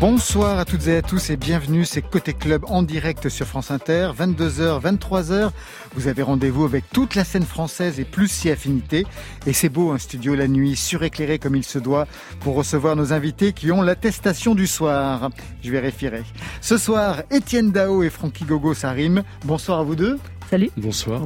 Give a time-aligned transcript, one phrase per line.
[0.00, 3.72] Bonsoir à toutes et à tous et bienvenue, c'est Côté Club en direct sur France
[3.72, 5.50] Inter, 22h, 23h.
[5.96, 9.06] Vous avez rendez-vous avec toute la scène française et plus si affinité.
[9.44, 12.06] Et c'est beau, un studio la nuit, suréclairé comme il se doit,
[12.38, 15.30] pour recevoir nos invités qui ont l'attestation du soir.
[15.64, 16.22] Je vérifierai.
[16.60, 19.24] Ce soir, Étienne Dao et Francky Gogo, ça rime.
[19.46, 20.16] Bonsoir à vous deux.
[20.50, 20.70] Salut.
[20.78, 21.24] Bonsoir.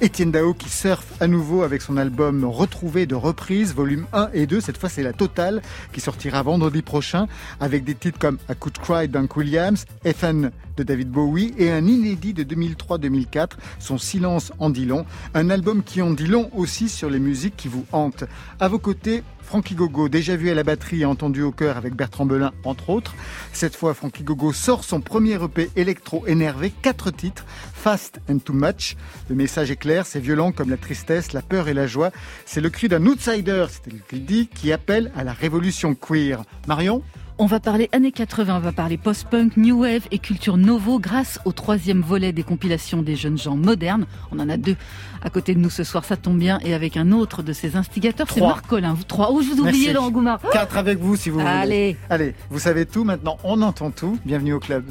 [0.00, 4.46] Étienne Dao qui surfe à nouveau avec son album Retrouvé de reprise, volume 1 et
[4.46, 4.60] 2.
[4.60, 5.60] Cette fois, c'est la totale
[5.92, 7.26] qui sortira vendredi prochain
[7.58, 11.84] avec des titres comme A Could Cry d'Unk Williams, FN de David Bowie et un
[11.84, 13.48] inédit de 2003-2004,
[13.80, 15.04] Son silence en dit long.
[15.34, 18.24] Un album qui en dit long aussi sur les musiques qui vous hantent.
[18.60, 21.94] À vos côtés, Frankie Gogo, déjà vu à la batterie et entendu au cœur avec
[21.94, 23.16] Bertrand Belin, entre autres.
[23.52, 27.44] Cette fois, Frankie Gogo sort son premier EP électro-énervé, quatre titres,
[27.80, 28.96] Fast and Too Much.
[29.30, 32.10] Le message est clair, c'est violent comme la tristesse, la peur et la joie.
[32.44, 36.42] C'est le cri d'un outsider, c'était ce qu'il dit, qui appelle à la révolution queer.
[36.68, 37.02] Marion
[37.42, 41.38] on va parler années 80, on va parler post-punk, new wave et culture novo grâce
[41.46, 44.04] au troisième volet des compilations des jeunes gens modernes.
[44.30, 44.76] On en a deux
[45.22, 47.76] à côté de nous ce soir, ça tombe bien, et avec un autre de ses
[47.76, 48.92] instigateurs, c'est Marc Collin.
[48.92, 49.30] Vous trois.
[49.32, 50.42] Oh, je vous oubliais, Laurent Goumard.
[50.52, 51.50] Quatre avec vous, si vous voulez.
[51.50, 51.96] Allez.
[52.10, 54.18] Allez, vous savez tout maintenant, on entend tout.
[54.26, 54.84] Bienvenue au club.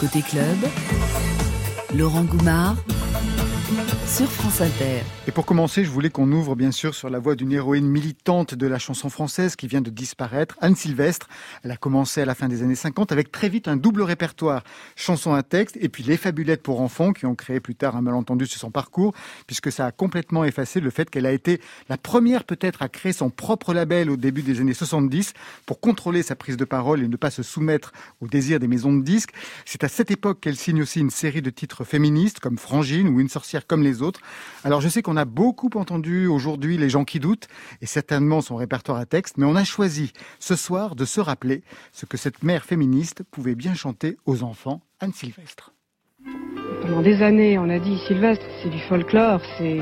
[0.00, 0.56] Côté club,
[1.94, 2.76] Laurent Goumard
[4.08, 5.02] sur France Inter.
[5.26, 8.54] Et pour commencer, je voulais qu'on ouvre bien sûr sur la voix d'une héroïne militante
[8.54, 11.28] de la chanson française qui vient de disparaître, Anne Sylvestre.
[11.62, 14.64] Elle a commencé à la fin des années 50 avec très vite un double répertoire,
[14.96, 18.00] chanson à texte et puis les fabulettes pour enfants qui ont créé plus tard un
[18.00, 19.12] malentendu sur son parcours
[19.46, 23.12] puisque ça a complètement effacé le fait qu'elle a été la première peut-être à créer
[23.12, 25.34] son propre label au début des années 70
[25.66, 28.94] pour contrôler sa prise de parole et ne pas se soumettre aux désirs des maisons
[28.94, 29.34] de disques.
[29.66, 33.20] C'est à cette époque qu'elle signe aussi une série de titres féministes comme Frangine ou
[33.20, 34.20] Une sorcière comme les autres.
[34.64, 37.48] Alors je sais qu'on a beaucoup entendu aujourd'hui les gens qui doutent,
[37.80, 41.62] et certainement son répertoire à texte, mais on a choisi ce soir de se rappeler
[41.92, 45.72] ce que cette mère féministe pouvait bien chanter aux enfants, Anne Sylvestre.
[46.82, 49.80] Pendant des années, on a dit Sylvestre, c'est du folklore, c'est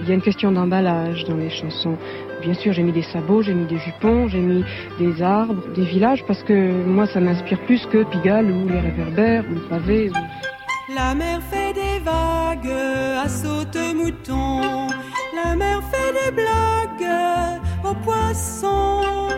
[0.00, 1.96] il y a une question d'emballage dans les chansons.
[2.40, 4.64] Bien sûr, j'ai mis des sabots, j'ai mis des jupons, j'ai mis
[4.98, 9.44] des arbres, des villages, parce que moi, ça m'inspire plus que Pigalle ou les réverbères
[9.50, 10.10] ou le pavé.
[10.88, 12.74] La mer fait des vagues
[13.24, 14.88] à saute-mouton.
[15.32, 19.28] La mer fait des blagues aux poissons.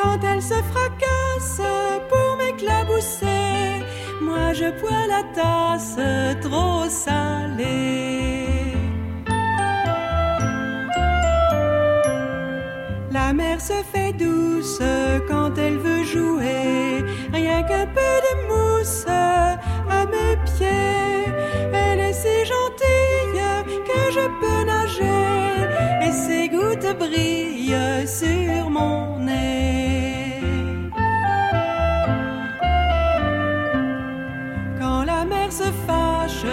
[0.00, 1.60] Quand elle se fracasse
[2.08, 3.84] pour m'éclabousser,
[4.20, 5.98] moi je bois la tasse
[6.40, 8.46] trop salée.
[13.10, 14.80] La mer se fait douce
[15.28, 17.04] quand elle veut jouer,
[17.68, 21.26] qu'un peu de mousse à mes pieds.
[21.72, 23.42] Elle est si gentille
[23.88, 25.42] que je peux nager
[26.06, 30.40] et ses gouttes brillent sur mon nez.
[34.78, 36.44] Quand la mer se fâche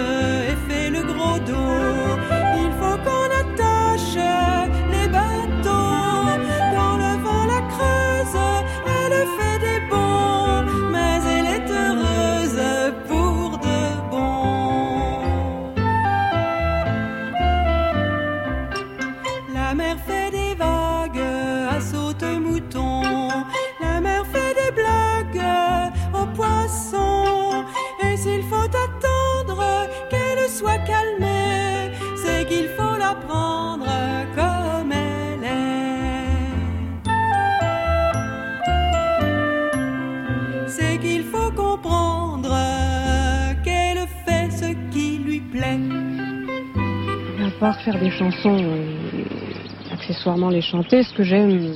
[50.29, 51.73] accessoirement les chanter, ce que j'aime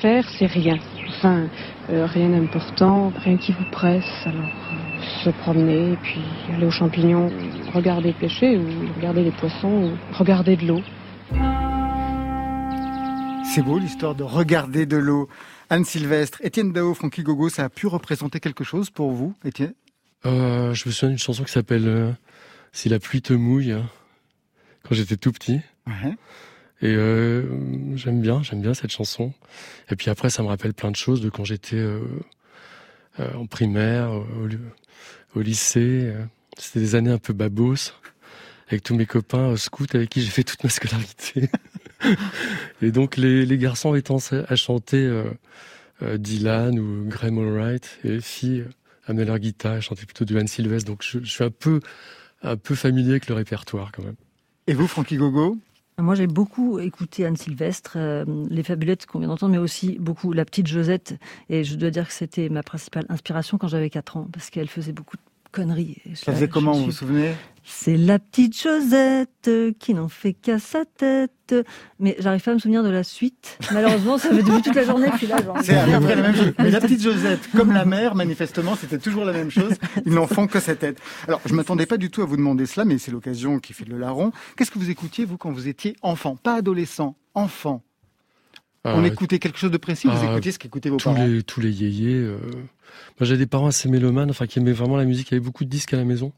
[0.00, 0.78] faire, c'est rien.
[1.08, 1.48] Enfin,
[1.90, 4.04] euh, rien d'important, rien qui vous presse.
[4.24, 6.22] Alors, euh, se promener, puis
[6.54, 7.30] aller aux champignons,
[7.74, 8.66] regarder pêcher, ou
[8.96, 10.80] regarder les poissons, ou regarder de l'eau.
[13.44, 15.28] C'est beau l'histoire de regarder de l'eau.
[15.68, 19.74] Anne Sylvestre, Étienne Dao, Francky Gogo, ça a pu représenter quelque chose pour vous, Étienne?
[20.24, 22.12] Euh, je me souviens d'une chanson qui s'appelle euh,
[22.72, 23.84] Si la pluie te mouille, hein,
[24.84, 25.60] quand j'étais tout petit.
[25.86, 26.16] Ouais.
[26.82, 27.42] Et euh,
[27.96, 29.32] j'aime bien, j'aime bien cette chanson.
[29.90, 32.00] Et puis après, ça me rappelle plein de choses de quand j'étais euh,
[33.18, 34.10] euh, en primaire,
[35.34, 36.10] au, lycée.
[36.14, 36.24] euh.
[36.58, 37.92] C'était des années un peu babos,
[38.68, 41.48] avec tous mes copains au scout avec qui j'ai fait toute ma scolarité.
[42.82, 44.18] Et donc les, les garçons étant
[44.48, 45.04] à chanter
[46.02, 48.64] euh, Dylan ou Graham Allwright, et les filles
[49.06, 50.90] amenaient leur guitare, elles chantaient plutôt du Anne Sylvestre.
[50.90, 51.80] Donc je, je suis un peu,
[52.42, 54.16] un peu familier avec le répertoire quand même.
[54.66, 55.58] Et vous, Francky Gogo?
[56.00, 60.32] Moi, j'ai beaucoup écouté Anne Sylvestre, euh, Les Fabulettes qu'on vient d'entendre, mais aussi beaucoup
[60.32, 61.18] La Petite Josette.
[61.48, 64.68] Et je dois dire que c'était ma principale inspiration quand j'avais 4 ans, parce qu'elle
[64.68, 65.96] faisait beaucoup de conneries.
[66.14, 67.32] Ça faisait comment, vous vous souvenez?
[67.62, 71.54] C'est la petite Josette qui n'en fait qu'à sa tête.
[71.98, 73.58] Mais j'arrive pas à me souvenir de la suite.
[73.72, 75.08] Malheureusement, ça fait depuis toute la journée.
[75.16, 76.52] Puis là, c'est à peu près la même chose.
[76.58, 79.74] Mais la petite Josette, comme la mère, manifestement, c'était toujours la même chose.
[80.04, 80.98] Ils n'en font que sa tête.
[81.28, 83.84] Alors, je m'attendais pas du tout à vous demander cela, mais c'est l'occasion qui fait
[83.84, 84.32] le larron.
[84.56, 86.36] Qu'est-ce que vous écoutiez, vous, quand vous étiez enfant?
[86.36, 87.82] Pas adolescent, enfant.
[88.84, 91.26] On euh, écoutait quelque chose de précis Vous euh, écoutiez ce qu'écoutaient vos tous parents?
[91.26, 92.14] les, Tous les yéyés.
[92.16, 92.38] Euh,
[93.18, 95.28] moi, j'avais des parents assez mélomanes, enfin, qui aimaient vraiment la musique.
[95.30, 96.32] Il y avait beaucoup de disques à la maison.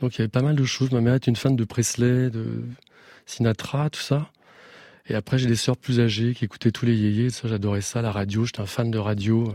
[0.00, 0.90] Donc, il y avait pas mal de choses.
[0.90, 2.62] Ma mère était une fan de Presley, de
[3.26, 4.30] Sinatra, tout ça.
[5.06, 7.30] Et après, j'ai des sœurs plus âgées qui écoutaient tous les yéyés.
[7.30, 8.44] Ça, j'adorais ça, la radio.
[8.44, 9.54] J'étais un fan de radio.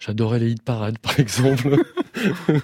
[0.00, 1.76] J'adorais les hit parades, par exemple.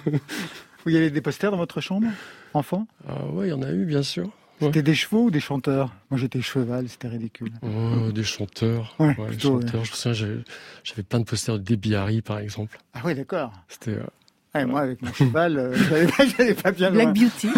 [0.85, 2.07] Vous y avait des posters dans votre chambre,
[2.53, 2.87] enfant?
[3.07, 4.29] Ah, Ouais, il y en a eu, bien sûr.
[4.67, 5.91] C'était des chevaux ou des chanteurs?
[6.09, 7.51] Moi j'étais cheval, c'était ridicule.
[7.61, 8.95] Oh, des chanteurs.
[8.99, 9.85] Ouais, chanteurs.
[9.85, 10.43] Je me souviens,
[10.83, 12.77] j'avais plein de posters de Debbie Harry par exemple.
[12.93, 13.51] Ah oui, d'accord.
[13.67, 13.91] C'était.
[13.91, 14.05] Euh,
[14.53, 15.73] moi, avec mon cheval, euh,
[16.37, 17.49] j'allais pas, bien Black Beauty.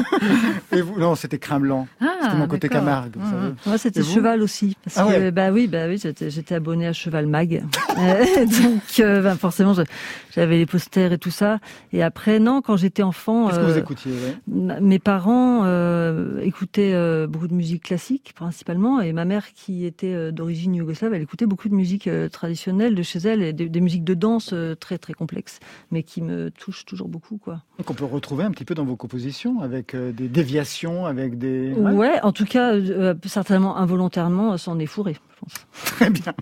[0.71, 1.87] Et vous, non, c'était Crin Blanc.
[1.99, 3.15] Ah, c'était mon côté Camargue.
[3.17, 3.77] Moi, ah.
[3.79, 4.77] c'était Cheval aussi.
[4.83, 7.63] Parce ah que, bah oui, bah oui, j'étais abonné à Cheval Mag.
[7.93, 9.73] Euh, donc, euh, bah, forcément,
[10.33, 11.59] j'avais les posters et tout ça.
[11.91, 13.47] Et après, non, quand j'étais enfant.
[13.47, 14.11] Qu'est-ce que vous écoutiez
[14.47, 15.63] Mes parents
[16.41, 18.99] écoutaient beaucoup de musique classique, principalement.
[18.99, 23.19] Et ma mère, qui était d'origine yougoslave, elle écoutait beaucoup de musique traditionnelle de chez
[23.19, 25.59] elle, et des, des musiques de danse très, très complexes,
[25.91, 27.37] mais qui me touchent toujours beaucoup.
[27.37, 27.61] Quoi.
[27.77, 31.37] Donc on peut retrouver un petit peu dans vos compositions, avec euh, des déviations, avec
[31.37, 31.73] des...
[31.73, 35.53] Ouais, en tout cas, euh, certainement involontairement, s'en est fourré, je pense.
[35.85, 36.33] Très bien.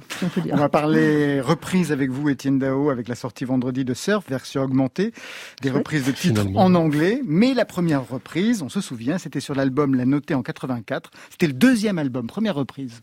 [0.52, 4.64] On, va parler reprise avec vous, Étienne Dao, avec la sortie vendredi de Surf, version
[4.64, 5.14] augmentée,
[5.62, 7.22] des reprises de titres en anglais.
[7.26, 11.12] Mais la première reprise, on se souvient, c'était sur l'album La Notée en 84.
[11.30, 13.02] C'était le deuxième album, première reprise.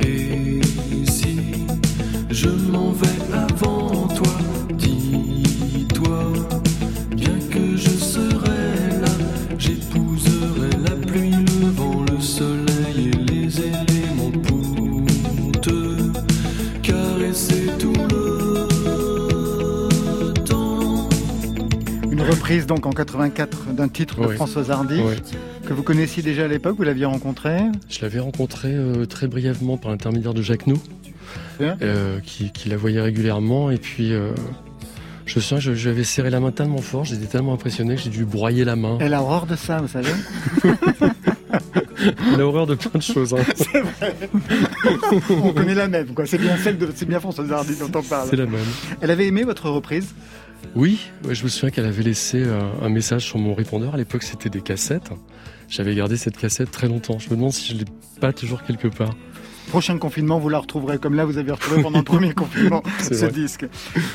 [0.00, 0.60] Et
[1.06, 1.66] si
[2.30, 3.71] je m'en vais avant
[22.52, 25.00] reprise donc en 84 d'un titre de François Hardy
[25.66, 29.78] que vous connaissiez déjà à l'époque, vous l'aviez rencontré Je l'avais rencontré euh, très brièvement
[29.78, 30.78] par l'intermédiaire de Jacques Nou,
[31.62, 34.32] euh, qui, la voyait régulièrement et puis euh,
[35.24, 38.26] je sens que j'avais serré la main tellement fort, j'étais tellement impressionné que j'ai dû
[38.26, 38.98] broyer la main.
[39.00, 40.12] Elle a horreur de ça, vous savez
[42.34, 43.32] Elle a horreur de plein de choses.
[43.32, 43.44] Hein.
[43.54, 44.16] C'est vrai.
[45.30, 46.26] on connaît la même, quoi.
[46.26, 48.28] C'est bien celle de, c'est bien François Hardy dont on parle.
[48.28, 48.60] C'est la même.
[49.00, 50.12] Elle avait aimé votre reprise
[50.74, 53.94] oui, je me souviens qu'elle avait laissé euh, un message sur mon répondeur.
[53.94, 55.10] À l'époque, c'était des cassettes.
[55.68, 57.18] J'avais gardé cette cassette très longtemps.
[57.18, 57.84] Je me demande si je l'ai
[58.20, 59.14] pas toujours quelque part.
[59.68, 63.26] Prochain confinement, vous la retrouverez comme là, vous avez retrouvé pendant le premier confinement ce
[63.26, 63.66] disque.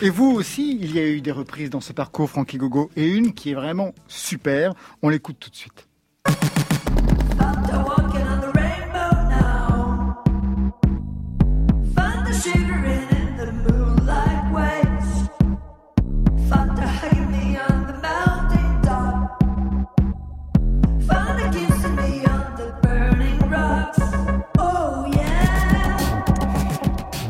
[0.01, 3.07] Et vous aussi, il y a eu des reprises dans ce parcours, Frankie Gogo, et
[3.07, 4.73] une qui est vraiment super.
[5.01, 5.88] On l'écoute tout de suite.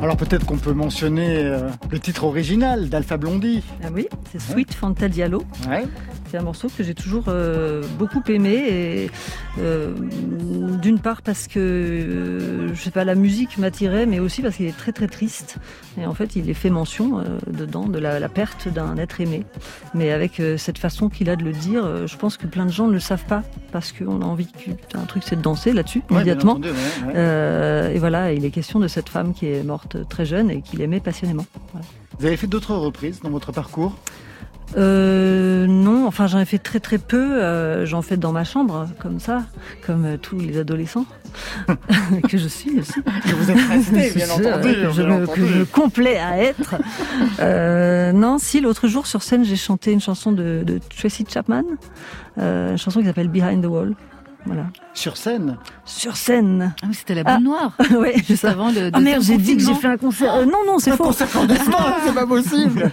[0.01, 3.63] Alors peut-être qu'on peut mentionner euh, le titre original d'Alpha Blondie.
[3.83, 5.43] Ah oui, c'est Sweet Fanta Diallo.
[6.29, 9.09] C'est un morceau que j'ai toujours euh, beaucoup aimé
[9.59, 9.93] euh,
[10.81, 14.77] d'une part parce que je sais pas la musique m'attirait, mais aussi parce qu'il est
[14.77, 15.57] très très triste
[15.97, 19.45] et en fait il est fait mention dedans de la, perte d'un être aimé.
[19.93, 22.87] Mais avec cette façon qu'il a de le dire, je pense que plein de gens
[22.87, 24.47] ne le savent pas parce qu'on a envie
[24.95, 26.59] un truc c'est de danser là-dessus immédiatement.
[27.15, 30.81] et voilà, il est question de cette femme qui est morte très jeune et qu'il
[30.81, 31.45] aimait passionnément.
[32.19, 33.95] Vous avez fait d'autres reprises dans votre parcours?
[34.75, 37.41] Euh, non, enfin j'en ai fait très très peu.
[37.41, 39.43] Euh, j'en fais dans ma chambre, comme ça,
[39.85, 41.05] comme euh, tous les adolescents
[42.29, 43.01] que je suis aussi.
[43.01, 44.73] Que vous êtes resté, bien entendu.
[44.73, 46.75] Que je, me, que je complais à être.
[47.39, 51.63] Euh, non, si l'autre jour sur scène j'ai chanté une chanson de, de Tracy Chapman,
[52.37, 53.93] euh, une chanson qui s'appelle Behind the Wall.
[54.93, 56.73] Sur scène Sur scène.
[56.81, 57.75] Ah oui, c'était la bonne noire.
[57.91, 58.89] oui, juste avant le.
[58.93, 60.33] Ah merde, j'ai dit que j'ai fait un concert.
[60.35, 61.05] Euh, non, non, c'est faux.
[61.05, 61.27] concert
[62.05, 62.91] c'est pas possible.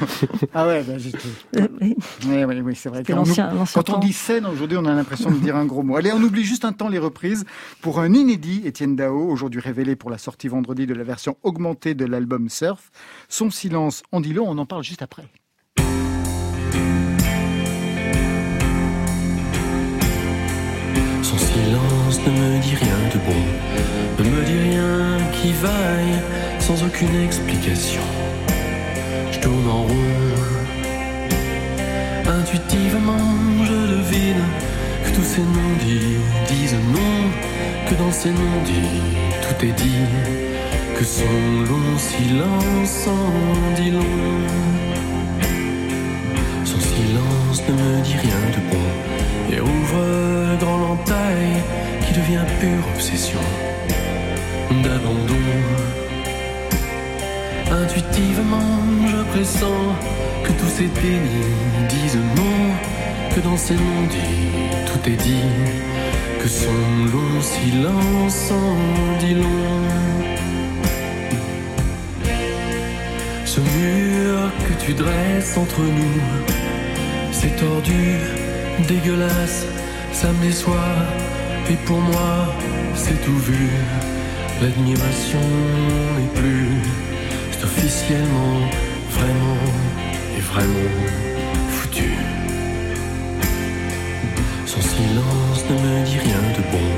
[0.54, 1.18] ah ouais, bah, j'étais.
[1.56, 1.96] Euh, oui,
[2.26, 3.02] oui, oui, c'est vrai.
[3.04, 5.96] quand on dit scène, aujourd'hui, on a l'impression de dire un gros mot.
[5.96, 7.44] Allez, on oublie juste un temps les reprises
[7.80, 11.94] pour un inédit, Étienne Dao, aujourd'hui révélé pour la sortie vendredi de la version augmentée
[11.94, 12.90] de l'album Surf.
[13.28, 15.24] Son silence, on dit le, on en parle juste après.
[21.74, 22.94] Silence ne me dit rien.
[25.64, 26.18] vaille
[26.58, 28.02] sans aucune explication.
[29.32, 30.14] Je tourne en rond.
[32.40, 33.28] Intuitivement,
[33.68, 34.44] je devine
[35.04, 37.16] que tous ces non-dits disent non,
[37.86, 39.02] que dans ces non-dits
[39.42, 40.06] tout est dit,
[40.96, 41.36] que son
[41.70, 44.46] long silence en dit long.
[46.64, 48.73] Son silence ne me dit rien de bon
[51.04, 53.40] qui devient pure obsession
[54.82, 55.34] d'abandon.
[57.70, 59.84] Intuitivement, je pressens
[60.44, 64.52] que tous ces dénis disent non, que dans ces non-dits
[64.86, 65.50] tout est dit,
[66.40, 66.80] que son
[67.12, 69.80] long silence en dit long.
[73.44, 76.20] Ce mur que tu dresses entre nous,
[77.32, 78.18] c'est tordu,
[78.88, 79.66] dégueulasse,
[80.14, 80.94] ça me déçoit,
[81.70, 82.46] et pour moi,
[82.94, 83.68] c'est tout vu.
[84.62, 85.40] L'admiration
[86.16, 86.68] n'est plus,
[87.50, 88.60] c'est officiellement,
[89.10, 89.62] vraiment,
[90.38, 90.94] et vraiment
[91.70, 92.14] foutu.
[94.66, 96.88] Son silence ne me dit rien de bon.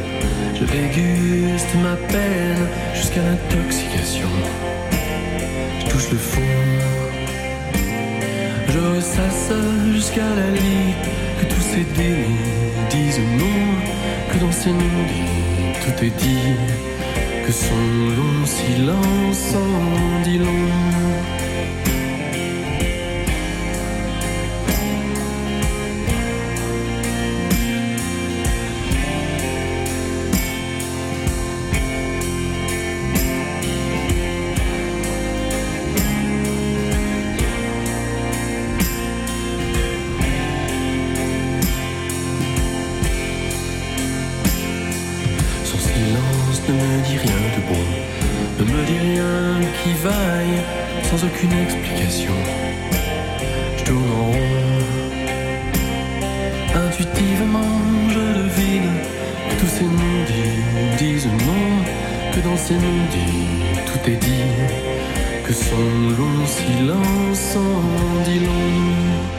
[0.59, 4.29] Je déguste ma peine jusqu'à l'intoxication.
[5.81, 6.41] Je touche le fond.
[8.69, 9.53] Je ressasse
[9.95, 10.95] jusqu'à la lit
[11.41, 15.47] que tous ces dénis disent non, que dans ces non-dits
[15.83, 16.55] tout est dit,
[17.45, 17.75] que son
[18.19, 21.36] long silence en dit long.
[46.69, 47.85] Ne me dit rien de bon,
[48.59, 50.61] ne me dit rien qui vaille
[51.05, 52.33] sans aucune explication.
[53.79, 54.57] Je tourne en rond.
[56.75, 57.81] Intuitivement,
[58.11, 58.93] je devine
[59.49, 61.67] que tous ces non-dits disent non,
[62.33, 63.47] que dans ces non-dits
[63.87, 64.51] tout est dit,
[65.45, 65.87] que son
[66.19, 69.36] long silence en dit long.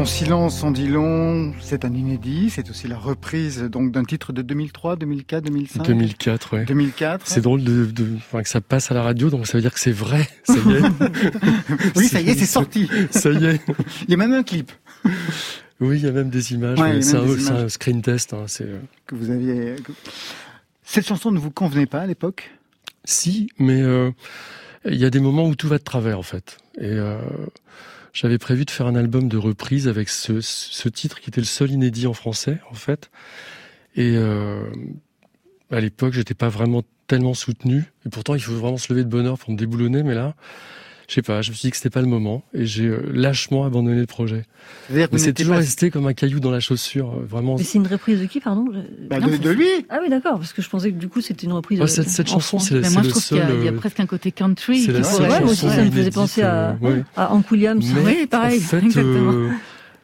[0.00, 4.32] Son silence en dit long, c'est un inédit, c'est aussi la reprise donc d'un titre
[4.32, 6.64] de 2003, 2004, 2005 2004, ouais.
[6.64, 7.26] 2004.
[7.26, 9.74] C'est drôle de, de enfin, que ça passe à la radio, donc ça veut dire
[9.74, 10.26] que c'est vrai.
[10.44, 11.96] Ça y est.
[11.96, 12.88] oui, ça y est, c'est sorti.
[13.10, 13.60] ça y est.
[14.04, 14.72] Il y a même un clip.
[15.80, 16.78] Oui, il y a même des images.
[16.78, 17.18] Ouais, c'est
[17.50, 18.32] un, screen test.
[18.32, 19.76] Hein, euh, Que vous aviez.
[20.82, 22.50] Cette chanson ne vous convenait pas à l'époque?
[23.04, 24.10] Si, mais euh,
[24.86, 26.56] il y a des moments où tout va de travers en fait.
[26.78, 27.18] Et euh,
[28.12, 31.70] j'avais prévu de faire un album de reprise avec ce, titre qui était le seul
[31.70, 33.10] inédit en français en fait.
[33.96, 34.62] Et euh,
[35.70, 37.84] à l'époque, j'étais pas vraiment tellement soutenu.
[38.06, 40.02] Et pourtant, il faut vraiment se lever de bonne heure pour me déboulonner.
[40.02, 40.34] Mais là,
[41.10, 42.44] je sais pas, je me suis dit que c'était pas le moment.
[42.54, 44.44] Et j'ai euh, lâchement abandonné le projet.
[44.86, 47.14] C'est-à-dire que Mais c'est toujours pas- resté comme un caillou dans la chaussure.
[47.18, 47.56] euh, Vraiment.
[47.58, 48.66] Mais c'est une reprise de qui, pardon?
[49.10, 51.46] Bah, Non, de, lui Ah oui, d'accord, parce que je pensais que du coup c'était
[51.46, 51.78] une reprise.
[51.80, 53.64] Ouais, euh, cette, cette chanson, c'est Mais c'est moi, je trouve qu'il y, a- il
[53.64, 54.82] y a presque un côté country.
[54.82, 57.02] c'est la seule Ouais, moi aussi, chanson ça me faisait penser à, euh, ouais.
[57.16, 57.84] à Hank Williams.
[57.92, 59.32] Mais Oui, pareil, En fait, exactement.
[59.32, 59.50] euh,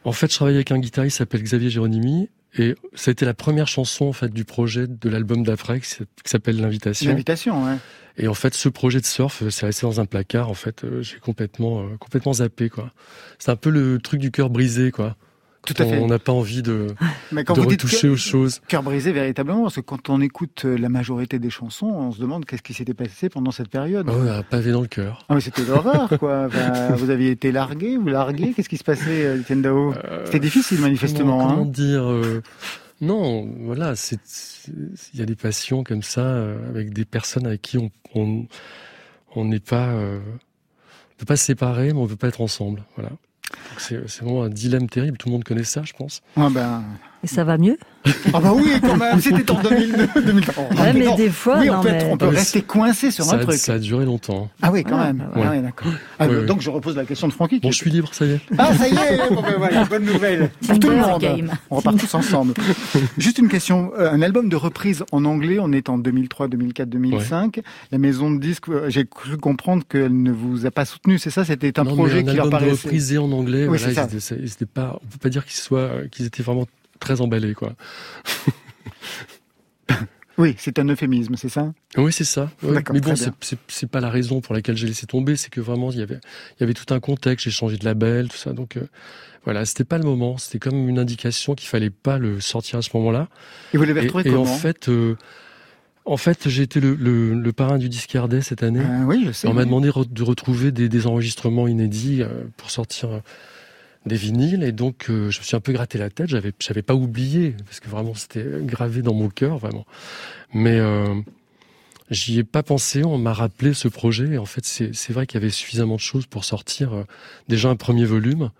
[0.03, 2.27] en fait, je travaillais avec un guitariste qui s'appelle Xavier Géronimi.
[2.57, 5.89] Et ça a été la première chanson en fait du projet de l'album d'après qui
[6.25, 7.09] s'appelle L'invitation.
[7.09, 7.77] L'invitation, ouais.
[8.17, 10.49] Et en fait, ce projet de surf, euh, c'est resté dans un placard.
[10.49, 12.91] En fait, euh, j'ai complètement, euh, complètement zappé quoi.
[13.37, 15.15] C'est un peu le truc du cœur brisé quoi.
[15.67, 15.99] Tout Quand à fait.
[15.99, 16.87] On n'a pas envie de,
[17.33, 18.61] Mais quand de vous dites retoucher cœur- aux choses.
[18.69, 22.21] cœur brisé véritablement, parce que quand on écoute euh, la majorité des chansons, on se
[22.21, 24.07] demande qu'est-ce qui s'était passé pendant cette période.
[24.09, 25.25] Ah ouais, un pavé dans le cœur.
[25.27, 26.45] Ah c'était l'horreur, quoi.
[26.47, 30.21] Enfin, vous aviez été largué ou largué Qu'est-ce qui se passait, euh, Étienne Dao Euh,
[30.25, 31.37] C'était difficile, manifestement.
[31.39, 31.65] Comment, comment hein.
[31.65, 32.41] dire euh,
[33.01, 33.93] Non, voilà,
[35.13, 38.45] il y a des passions comme ça euh, avec des personnes avec qui on on
[39.35, 42.83] on n'est pas euh, on peut pas se séparer, mais on peut pas être ensemble.
[42.95, 43.11] Voilà.
[43.77, 45.17] C'est vraiment un dilemme terrible.
[45.17, 46.21] Tout le monde connaît ça, je pense.
[46.35, 46.83] Ah ben,
[47.23, 47.77] Et ça va mieux
[48.33, 49.19] ah bah oui, quand même.
[49.19, 50.63] C'était en 2002, 2003.
[50.63, 51.15] Ouais, mais Non.
[51.15, 51.95] des fois, oui, non, on peut, mais...
[51.97, 53.55] être- on peut Ah, mais rester coincé sur ça, un a, truc.
[53.57, 54.49] ça a duré longtemps.
[54.61, 55.29] Ah oui, quand Ah, même.
[55.35, 55.91] bah Ah oui, d'accord.
[56.19, 56.27] Ah.
[56.27, 57.59] Donc je repose la question de Francky.
[57.59, 58.39] Bon, je suis libre, ça y est.
[58.57, 60.49] Ah, ça y est, bon, ben voilà, bonne nouvelle.
[60.67, 61.19] Pour tout le monde.
[61.19, 61.51] game.
[61.69, 62.53] On repart tous ensemble.
[63.17, 63.91] Juste une question.
[63.99, 67.59] euh, Un album de reprise en anglais, on est en 2003, 2004, 2005.
[67.91, 71.29] La maison de disques, euh, j'ai cru comprendre qu'elle ne vous a pas soutenu, c'est
[71.31, 71.43] ça?
[71.43, 72.87] C'était un Non, projet mais un qui leur album de paraissait...
[72.87, 73.63] reprise en anglais.
[73.67, 74.07] Oui, voilà, c'est ça.
[74.09, 74.97] ils étaient, ils étaient pas.
[75.03, 76.65] On peut pas dire qu'ils soient, qu'ils étaient vraiment
[76.99, 77.73] très emballés, quoi.
[80.37, 81.73] Oui, c'est un euphémisme, c'est ça?
[81.97, 82.51] Oui, c'est ça.
[82.61, 82.83] ouais.
[82.93, 83.15] Mais bon,
[83.67, 85.35] c'est pas la raison pour laquelle j'ai laissé tomber.
[85.35, 86.19] C'est que vraiment, il y avait,
[86.57, 87.45] il y avait tout un contexte.
[87.45, 88.53] J'ai changé de label, tout ça.
[88.53, 88.87] Donc, euh,
[89.45, 90.37] voilà, c'était pas le moment.
[90.37, 93.29] C'était comme une indication qu'il fallait pas le sortir à ce moment-là.
[93.73, 95.15] Et vous l'avez Et, retrouvé et comment en fait, euh,
[96.05, 98.81] En fait, j'ai été le, le, parrain du Discardet cette année.
[98.81, 99.47] Euh, oui, je sais.
[99.47, 103.21] On m'a demandé de retrouver des, des enregistrements inédits euh, pour sortir
[104.07, 106.29] des vinyles et donc je me suis un peu gratté la tête.
[106.29, 109.85] J'avais, j'avais pas oublié parce que vraiment c'était gravé dans mon cœur vraiment.
[110.53, 110.79] Mais
[112.09, 113.03] j'y ai pas pensé.
[113.03, 116.01] On m'a rappelé ce projet et en fait c'est, vrai qu'il y avait suffisamment de
[116.01, 117.05] choses pour sortir
[117.47, 118.51] déjà un premier volume.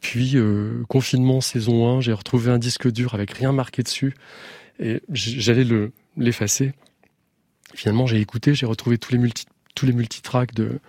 [0.00, 0.36] Puis
[0.88, 4.14] confinement saison 1, j'ai retrouvé un disque dur avec rien marqué dessus
[4.78, 6.72] et j'allais le l'effacer.
[7.74, 10.80] Finalement, j'ai écouté, j'ai retrouvé tous les multi tous les multitracks de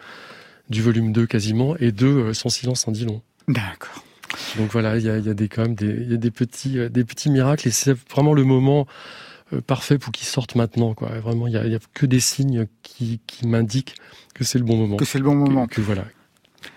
[0.69, 3.21] du volume 2 quasiment et deux euh, sans silence en dit long.
[3.51, 4.03] D'accord.
[4.57, 6.79] Donc voilà, il y a, y a, des quand même des, y a des petits
[6.79, 8.87] euh, des petits miracles et c'est vraiment le moment
[9.53, 11.09] euh, parfait pour qu'ils sortent maintenant quoi.
[11.19, 13.95] Vraiment, il y a, que des signes qui, qui m'indiquent
[14.33, 14.97] que c'est le bon moment.
[14.97, 15.67] Que c'est le bon moment.
[15.67, 16.05] Que, voilà.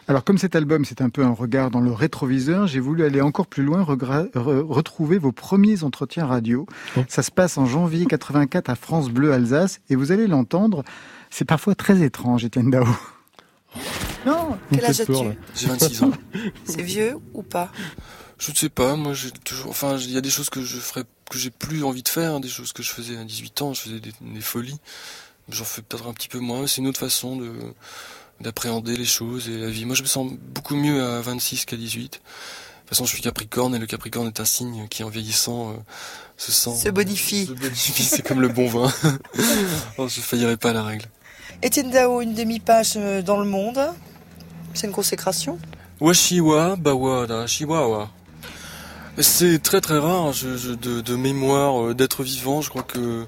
[0.09, 3.21] Alors comme cet album, c'est un peu un regard dans le rétroviseur, j'ai voulu aller
[3.21, 6.67] encore plus loin, retrouver vos premiers entretiens radio.
[6.97, 7.01] Oh.
[7.09, 10.85] Ça se passe en janvier 84 à France Bleu Alsace et vous allez l'entendre,
[11.31, 12.85] c'est parfois très étrange, Etienne Dao.
[14.27, 15.13] Non, quel âge as-tu
[15.55, 16.13] J'ai 26 ans.
[16.65, 17.71] C'est vieux ou pas?
[18.39, 20.79] Je ne sais pas, moi j'ai toujours enfin il y a des choses que je
[20.79, 23.75] ferais que j'ai plus envie de faire, des choses que je faisais à 18 ans,
[23.75, 24.79] je faisais des, des folies.
[25.49, 27.53] J'en fais peut-être un petit peu moins, c'est une autre façon de
[28.41, 29.85] d'appréhender les choses et la vie.
[29.85, 32.03] Moi, je me sens beaucoup mieux à 26 qu'à 18.
[32.05, 32.21] De toute
[32.89, 35.77] façon, je suis Capricorne et le Capricorne est un signe qui, en vieillissant, euh,
[36.37, 36.77] se sent.
[36.77, 37.47] Se bonifie.
[37.47, 38.93] Se bonifie, c'est comme le bon vin.
[39.99, 41.07] oh, je faillirais pas à la règle.
[41.65, 43.81] Étienne Dao, une demi-page euh, dans le monde.
[44.75, 45.59] C'est une consécration
[45.99, 48.11] Washiwa, Bawada, Chihuahua.
[49.17, 52.61] C'est très très rare de, mémoire, euh, d'être vivant.
[52.61, 53.25] Je crois que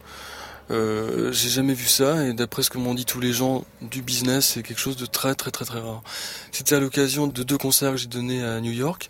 [0.70, 4.02] euh, j'ai jamais vu ça et d'après ce que m'ont dit tous les gens du
[4.02, 6.02] business, c'est quelque chose de très très très très rare.
[6.52, 9.08] C'était à l'occasion de deux concerts que j'ai donnés à New York,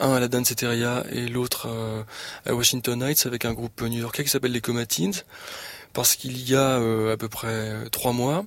[0.00, 1.68] un à la Danceteria et l'autre
[2.44, 5.14] à Washington Heights avec un groupe new-yorkais qui s'appelle les Comatines,
[5.96, 8.44] parce qu'il y a euh, à peu près trois mois,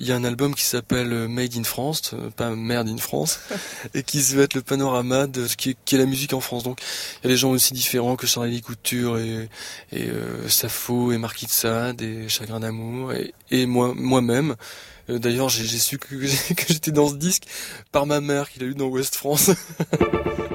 [0.00, 2.96] il y a un album qui s'appelle euh, Made in France, euh, pas Merde in
[2.96, 3.38] France,
[3.94, 6.64] et qui se veut être le panorama de ce qui est, la musique en France.
[6.64, 9.48] Donc il y a des gens aussi différents que Charlie Couture et,
[9.92, 14.56] et euh, Safo et Marquis de Sade et Chagrin d'amour et, et moi moi-même.
[15.08, 16.14] D'ailleurs, j'ai su que,
[16.54, 17.44] que j'étais dans ce disque
[17.92, 19.50] par ma mère qui l'a lu dans Ouest France.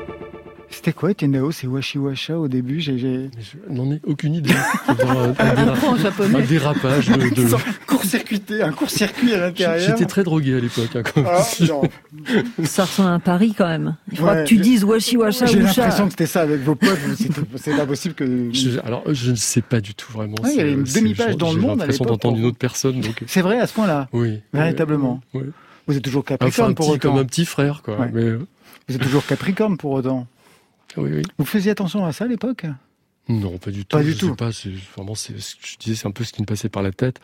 [0.86, 1.52] C'était quoi Tenao?
[1.52, 3.30] C'est Washi Washa au début j'ai, Je
[3.72, 4.52] n'en ai aucune idée.
[4.88, 7.56] un, un, dérapage de, de...
[7.88, 9.80] court-circuité, un court-circuit à l'intérieur.
[9.80, 10.96] J'étais très drogué à l'époque.
[10.96, 11.42] Hein, ah,
[12.66, 13.96] Ça ressemble à un pari quand même.
[14.12, 17.00] Il faudra que tu dises Washi Washa J'ai l'impression que c'était ça avec vos potes.
[17.56, 18.54] C'est pas possible que.
[18.54, 20.38] Je, alors je ne sais pas du tout vraiment.
[20.44, 21.72] il y avait une demi-page dans le monde.
[21.72, 23.02] J'ai l'impression d'entendre une autre personne.
[23.02, 23.24] Donc...
[23.26, 24.08] C'est vrai à ce point-là?
[24.14, 24.40] Oui.
[24.54, 25.20] Véritablement.
[25.34, 25.46] Oui.
[25.88, 27.10] Vous êtes toujours Capricorne pour autant.
[27.10, 28.08] Comme un petit frère, quoi.
[28.14, 28.34] Mais...
[28.88, 30.28] Vous êtes toujours Capricorne pour autant.
[30.96, 32.66] Vous faisiez attention à ça à l'époque?
[33.28, 33.98] Non, pas du tout.
[33.98, 34.36] Pas du tout.
[34.36, 34.52] pas,
[34.96, 37.20] vraiment, ce que je disais, c'est un peu ce qui me passait par la tête.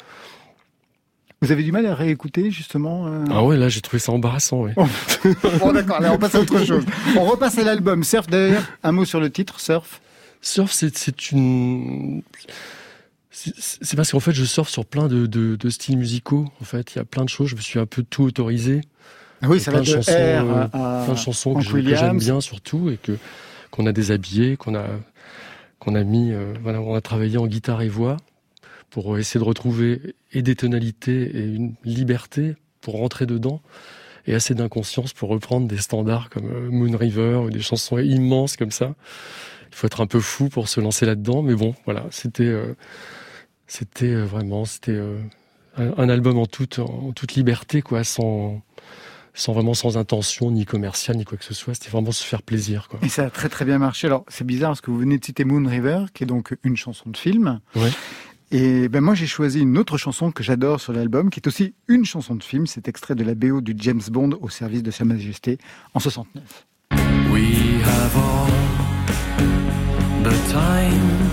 [1.43, 3.25] Vous avez du mal à réécouter justement euh?
[3.31, 4.61] Ah ouais, là j'ai trouvé ça embarrassant.
[4.61, 4.71] Oui.
[5.59, 6.85] bon d'accord, là on passe à autre chose.
[7.17, 8.61] On repasse à l'album Surf d'ailleurs.
[8.83, 10.01] Un mot sur le titre, Surf.
[10.43, 12.21] Surf, c'est une
[13.31, 16.47] c'est parce qu'en fait je surfe sur plein de, de, styles musicaux.
[16.61, 17.49] En fait, il y a plein de choses.
[17.49, 18.81] Je me suis un peu tout autorisé.
[19.41, 22.91] Ah oui, ça va de chansons, R à, plein de chansons que j'aime bien surtout
[22.91, 23.17] et que
[23.71, 24.85] qu'on a déshabillé, qu'on a
[25.87, 28.17] a mis, euh, voilà, on a travaillé en guitare et voix
[28.89, 33.61] pour essayer de retrouver et des tonalités et une liberté pour rentrer dedans
[34.27, 38.57] et assez d'inconscience pour reprendre des standards comme euh, Moon River ou des chansons immenses
[38.57, 38.93] comme ça.
[39.69, 42.75] Il faut être un peu fou pour se lancer là-dedans, mais bon, voilà, c'était euh,
[44.25, 44.99] vraiment c'était
[45.77, 48.61] un, album en toute en toute liberté quoi, sans
[49.33, 51.73] sans vraiment sans intention ni commerciale ni quoi que ce soit.
[51.73, 52.87] C'était vraiment se faire plaisir.
[52.89, 52.99] Quoi.
[53.03, 54.07] Et ça a très très bien marché.
[54.07, 56.77] Alors c'est bizarre parce que vous venez de citer Moon River, qui est donc une
[56.77, 57.59] chanson de film.
[57.75, 57.91] Ouais.
[58.51, 61.73] Et ben moi j'ai choisi une autre chanson que j'adore sur l'album, qui est aussi
[61.87, 62.67] une chanson de film.
[62.67, 65.57] C'est extrait de la BO du James Bond au service de Sa Majesté
[65.93, 66.67] en 69.
[67.31, 68.51] We have all
[70.23, 71.30] the time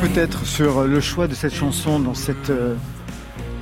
[0.00, 2.74] peut-être sur le choix de cette chanson dans cet euh,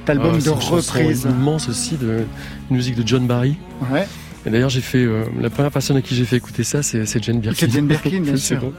[0.06, 1.22] album Ah, de reprise.
[1.28, 2.24] immense aussi de
[2.70, 3.56] musique de John Barry.
[3.90, 4.06] Ouais.
[4.44, 7.04] Et d'ailleurs, j'ai fait euh, la première personne à qui j'ai fait écouter ça, c'est
[7.22, 7.58] Jane Birkin.
[7.66, 8.60] C'est Jane Birkin, bien C'est sûr.
[8.60, 8.72] bon.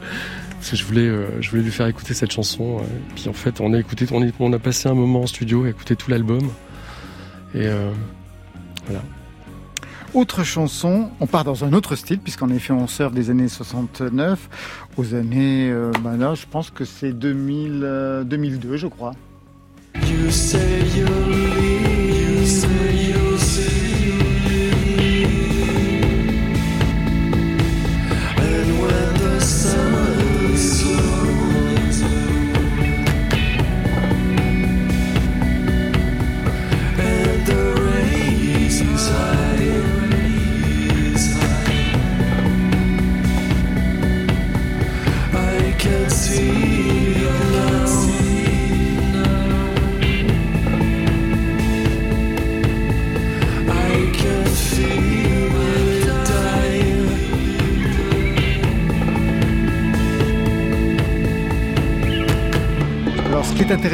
[0.58, 2.78] Parce que je voulais, euh, je voulais lui faire écouter cette chanson.
[2.80, 2.82] euh,
[3.14, 5.64] puis en fait, on a écouté, on, est- on a passé un moment en studio
[5.64, 6.42] à écouter tout l'album.
[7.54, 7.90] Et euh,
[8.86, 9.02] voilà.
[10.12, 14.48] Autre chanson, on part dans un autre style, puisqu'en effet on surfe des années 69
[14.96, 19.12] aux années, euh, bah là je pense que c'est 2000, euh, 2002 je crois.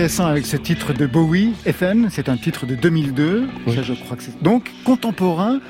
[0.01, 3.75] Intéressant avec ce titre de Bowie, FN, c'est un titre de 2002, Oui.
[3.77, 5.61] ça je crois que c'est donc contemporain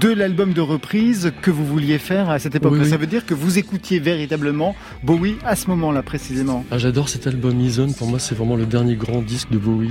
[0.00, 2.72] de l'album de reprise que vous vouliez faire à cette époque.
[2.72, 2.90] Oui, oui.
[2.90, 6.64] Ça veut dire que vous écoutiez véritablement Bowie à ce moment-là précisément.
[6.72, 7.92] Ah, J'adore cet album Ison.
[7.92, 9.90] Pour moi, c'est vraiment le dernier grand disque de Bowie.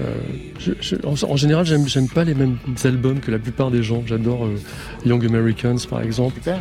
[0.00, 0.14] Euh,
[0.58, 3.82] je- je- en, en général, j'aime j'aime pas les mêmes albums que la plupart des
[3.82, 4.02] gens.
[4.06, 4.56] J'adore euh,
[5.04, 6.36] Young Americans, par exemple.
[6.36, 6.60] Super.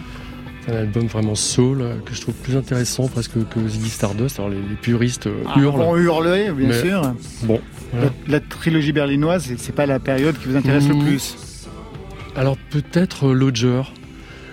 [0.66, 4.40] C'est un album vraiment soul euh, que je trouve plus intéressant presque que Ziggy Stardust.
[4.40, 5.82] Alors les, les puristes euh, Ah, hurlent.
[5.82, 7.14] On hurlait, bien Mais- sûr.
[7.44, 7.60] Bon,
[7.92, 8.08] voilà.
[8.28, 11.04] La, la trilogie berlinoise, c'est- pas la période qui vous intéresse le Mmh.
[11.06, 11.36] plus.
[12.36, 13.82] Alors peut-être euh, Lodger.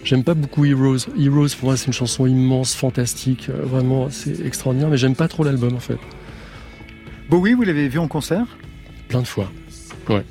[0.02, 0.96] J'aime pas beaucoup Heroes.
[1.18, 5.44] Heroes pour moi c'est une chanson immense, fantastique, vraiment c'est extraordinaire, mais j'aime pas trop
[5.44, 5.98] l'album en fait.
[7.28, 8.46] Bowie, vous l'avez vu en concert?
[9.08, 9.50] Plein de fois.
[10.08, 10.24] Ouais.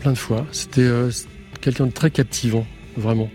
[0.00, 0.44] Plein de fois.
[0.52, 1.10] C'était euh,
[1.60, 3.30] quelqu'un de très captivant, vraiment.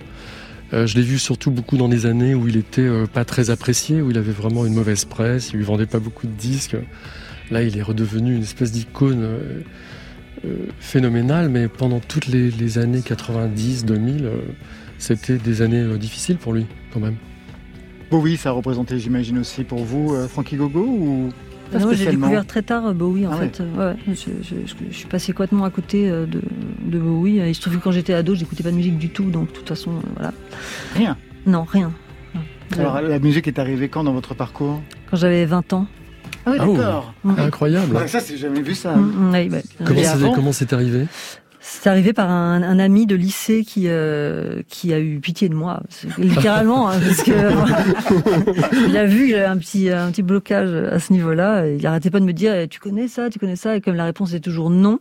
[0.74, 3.50] Euh, je l'ai vu surtout beaucoup dans des années où il était euh, pas très
[3.50, 6.78] apprécié, où il avait vraiment une mauvaise presse, il lui vendait pas beaucoup de disques.
[7.50, 9.62] Là, il est redevenu une espèce d'icône euh,
[10.80, 14.38] phénoménale, mais pendant toutes les, années 90, 2000, euh,
[15.00, 17.16] c'était des années difficiles pour lui, quand même.
[18.12, 21.30] Bowie, ça représentait, j'imagine aussi pour vous, Frankie Gogo ou
[21.72, 23.62] pas Non, j'ai découvert très tard euh, Bowie en Ah fait.
[23.62, 26.42] Euh, ouais, je, je- je- je suis passé complètement à côté euh, de,
[26.86, 27.38] de Bowie.
[27.48, 29.54] Il se trouve que quand j'étais ado, j'écoutais pas de musique du tout, donc de
[29.54, 30.34] toute façon, euh, voilà.
[30.96, 31.18] Rien.
[31.46, 31.92] Non, rien.
[32.78, 34.82] Alors la musique est arrivée quand dans votre parcours?
[35.10, 35.88] Quand j'avais 20 ans.
[36.46, 36.78] Ah oui, Ah, oh.
[36.78, 37.14] d'accord.
[37.38, 37.96] Incroyable.
[37.96, 38.96] Ouais, ça, c'est jamais vu ça.
[38.96, 41.06] Mm, mm, avant comment c'est arrivé?
[41.72, 45.54] C'est arrivé par un, un ami de lycée qui euh, qui a eu pitié de
[45.54, 45.84] moi,
[46.18, 51.14] littéralement, hein, parce que il a vu j'avais un petit un petit blocage à ce
[51.14, 51.68] niveau-là.
[51.70, 53.94] Il arrêtait pas de me dire eh, tu connais ça, tu connais ça, et comme
[53.96, 55.00] la réponse est toujours non,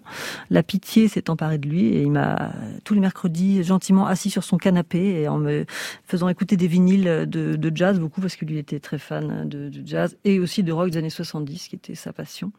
[0.50, 2.52] la pitié s'est emparée de lui et il m'a
[2.84, 5.64] tous les mercredis gentiment assis sur son canapé et en me
[6.04, 9.70] faisant écouter des vinyles de, de jazz beaucoup parce que lui était très fan de,
[9.70, 12.52] de jazz et aussi de rock des années 70 qui était sa passion.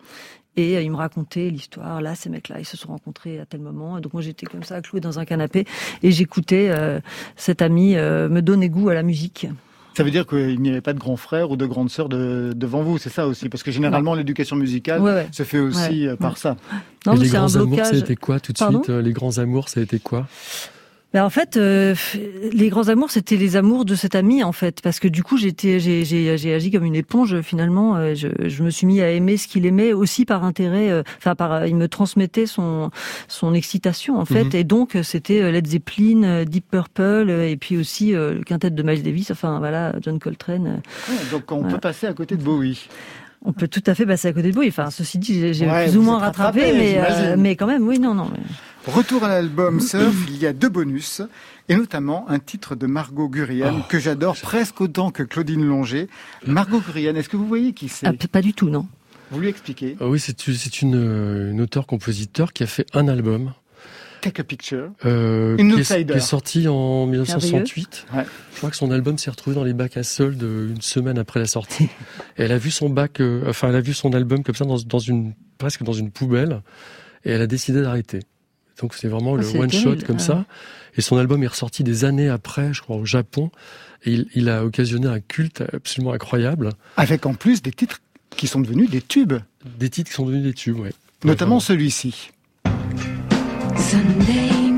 [0.59, 2.01] Et euh, il me racontait l'histoire.
[2.01, 3.97] Là, ces mecs-là, ils se sont rencontrés à tel moment.
[3.97, 5.65] Et donc moi, j'étais comme ça, clouée dans un canapé,
[6.03, 6.99] et j'écoutais euh,
[7.37, 9.47] cet ami euh, me donner goût à la musique.
[9.95, 12.53] Ça veut dire qu'il n'y avait pas de grand frère ou de grande sœur de-
[12.55, 13.49] devant vous, c'est ça aussi?
[13.49, 15.27] Parce que généralement, l'éducation musicale Ouais, ouais.
[15.31, 16.37] se fait aussi Ouais, par ouais.
[16.37, 16.55] ça.
[17.05, 18.81] Non, Et mais les c'est un grands amours, ça a été quoi tout de Pardon?
[18.83, 20.27] suite euh, Les grands amours, ça a été quoi?
[21.11, 21.95] Ben, en fait, euh,
[22.53, 25.37] les grands amours, c'était les amours de cet ami, en fait, parce que du coup,
[25.37, 27.41] j'étais, j'ai, j'ai, j'ai agi comme une éponge.
[27.41, 30.91] Finalement, euh, je, je me suis mis à aimer ce qu'il aimait aussi par intérêt.
[30.91, 32.91] euh, Enfin, par, euh, il me transmettait son
[33.27, 34.55] son excitation, en fait, Mhm.
[34.55, 39.01] et donc c'était Led Zeppelin, Deep Purple, et puis aussi euh, le quintet de Miles
[39.01, 39.31] Davis.
[39.31, 40.81] Enfin, voilà, John Coltrane.
[41.09, 42.87] Ouais, donc on peut passer à côté de Bowie.
[43.43, 44.67] On peut tout à fait passer à côté de Bowie.
[44.67, 47.67] Enfin, ceci dit, j'ai, j'ai Ouais, plus ou moins rattrapé, rattrapé, mais euh, mais quand
[47.67, 48.27] même, oui, non, non.
[48.31, 48.43] mais-
[48.87, 51.21] Retour à l'album Surf, il y a deux bonus,
[51.67, 56.07] et notamment un titre de Margot Gurian Oh, que j'adore presque autant que Claudine Longer.
[56.47, 58.07] Margot Gurian, est-ce que vous voyez qui c'est?
[58.07, 58.87] Ah, pas du tout, non.
[59.31, 62.85] Vous lui expliquez Ah Oui, c'est une, c'est une, euh, une auteure-compositeur qui a fait
[62.93, 63.53] un album
[64.21, 64.89] Take a picture.
[65.05, 66.13] euh, Une qui, est, outsider.
[66.13, 68.07] qui est sorti en 1968.
[68.13, 68.25] Ouais.
[68.53, 71.17] Je crois que son album s'est retrouvé dans les bacs à soldes euh, une semaine
[71.19, 71.83] après la sortie.
[72.37, 74.65] et elle a vu son bac, euh, enfin, elle a vu son album comme ça
[74.65, 76.61] dans, dans une presque dans une poubelle,
[77.23, 78.19] et elle a décidé d'arrêter.
[78.81, 80.23] Donc c'est vraiment Ah, le c'est one terrible, shot comme ah.
[80.23, 80.45] ça.
[80.97, 83.51] Et son album est ressorti des années après, je crois, au Japon.
[84.05, 86.71] Et il, il a occasionné un culte absolument incroyable.
[86.97, 87.99] Avec en plus des titres
[88.35, 89.33] qui sont devenus des tubes,
[89.77, 90.93] Des titres qui sont devenus des tubes, ouais.
[91.23, 92.31] notamment Ouais, celui-ci.
[93.77, 94.68] Sunday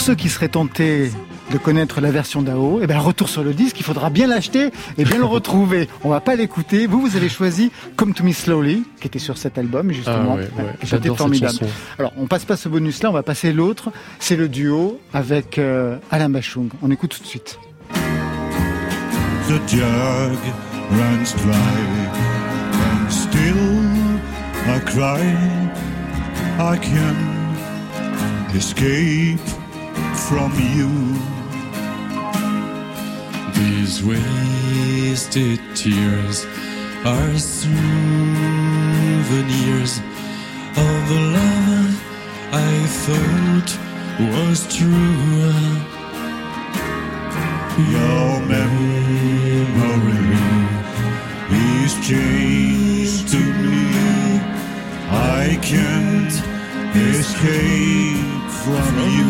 [0.00, 1.10] ceux qui seraient tentés
[1.52, 4.70] de connaître la version d'Ao, eh ben retour sur le disque, il faudra bien l'acheter
[4.98, 5.88] et bien le retrouver.
[6.04, 6.86] On va pas l'écouter.
[6.86, 10.38] Vous, vous avez choisi Come to Me Slowly, qui était sur cet album justement.
[10.38, 11.58] Ah ouais, J'adore formidable.
[11.98, 13.90] Alors, on passe pas ce bonus-là, on va passer l'autre.
[14.18, 16.68] C'est le duo avec euh, Alain Bachung.
[16.82, 17.58] On écoute tout de suite.
[19.48, 20.38] The jug
[20.92, 21.54] runs dry
[22.72, 23.56] and still
[24.66, 25.20] I cry.
[26.58, 27.16] I can
[28.54, 29.59] escape
[30.30, 30.90] from you.
[33.58, 36.46] These wasted tears
[37.04, 37.82] are souvenirs
[40.86, 41.94] of the love
[42.52, 42.72] I
[43.04, 43.70] thought
[44.32, 45.16] was true.
[47.94, 49.66] Your memory
[51.82, 53.82] is changed to me.
[55.10, 56.36] I can't
[56.94, 59.29] escape from you.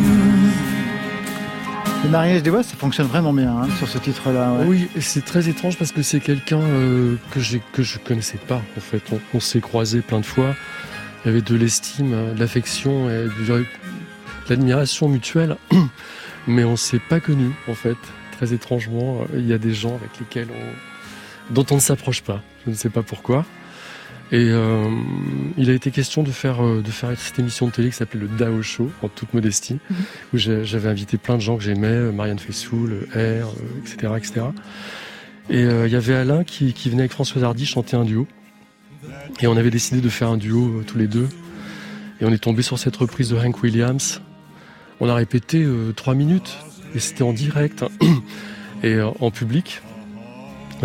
[2.10, 4.52] Mariage des voix, ça fonctionne vraiment bien hein, sur ce titre-là.
[4.66, 7.38] Oui, c'est très étrange parce que c'est quelqu'un euh, que,
[7.72, 8.60] que je connaissais pas.
[8.76, 10.56] En fait, on, s'est croisés plein de fois.
[11.24, 13.64] Il y avait de l'estime, euh, de l'affection et de
[14.48, 15.56] l'admiration mutuelle,
[16.48, 17.96] mais on s'est pas connus en fait.
[18.32, 22.42] Très étrangement, il y a des gens avec lesquels on, dont on ne s'approche pas.
[22.66, 23.44] Je ne sais pas pourquoi.
[24.32, 24.88] Et euh,
[25.56, 28.20] il a été question de faire, euh, de faire cette émission de télé qui s'appelait
[28.20, 29.96] le Dao Show, en toute modestie, mhm.
[30.32, 33.48] où j'avais invité plein de gens que j'aimais, euh, Marianne Faissoul, R,
[33.82, 34.40] etc., etc.
[35.48, 38.28] Et il y avait Alain qui, qui venait avec François Hardy chanter un duo.
[39.40, 41.28] Et on avait décidé de faire un duo tous les deux.
[42.20, 44.20] Et on est tombé sur cette reprise de Hank Williams.
[45.00, 45.66] On a répété
[45.96, 46.56] trois minutes,
[46.94, 47.84] et c'était en direct,
[48.84, 49.82] et en public.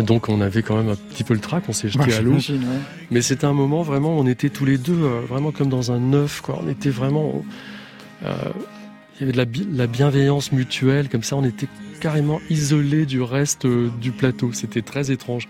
[0.02, 2.36] Donc on avait quand même un petit peu le trac, on s'est jeté à l'eau.
[3.10, 6.12] Mais c'était un moment vraiment, on était tous les deux euh, vraiment comme dans un
[6.12, 6.40] œuf.
[6.40, 6.60] Quoi.
[6.62, 7.42] On était vraiment,
[8.24, 8.34] euh,
[9.14, 11.68] il y avait de la, bienveillance mutuelle, comme ça on était
[12.00, 14.52] carrément isolés du reste euh, du plateau.
[14.52, 15.48] C'était très étrange.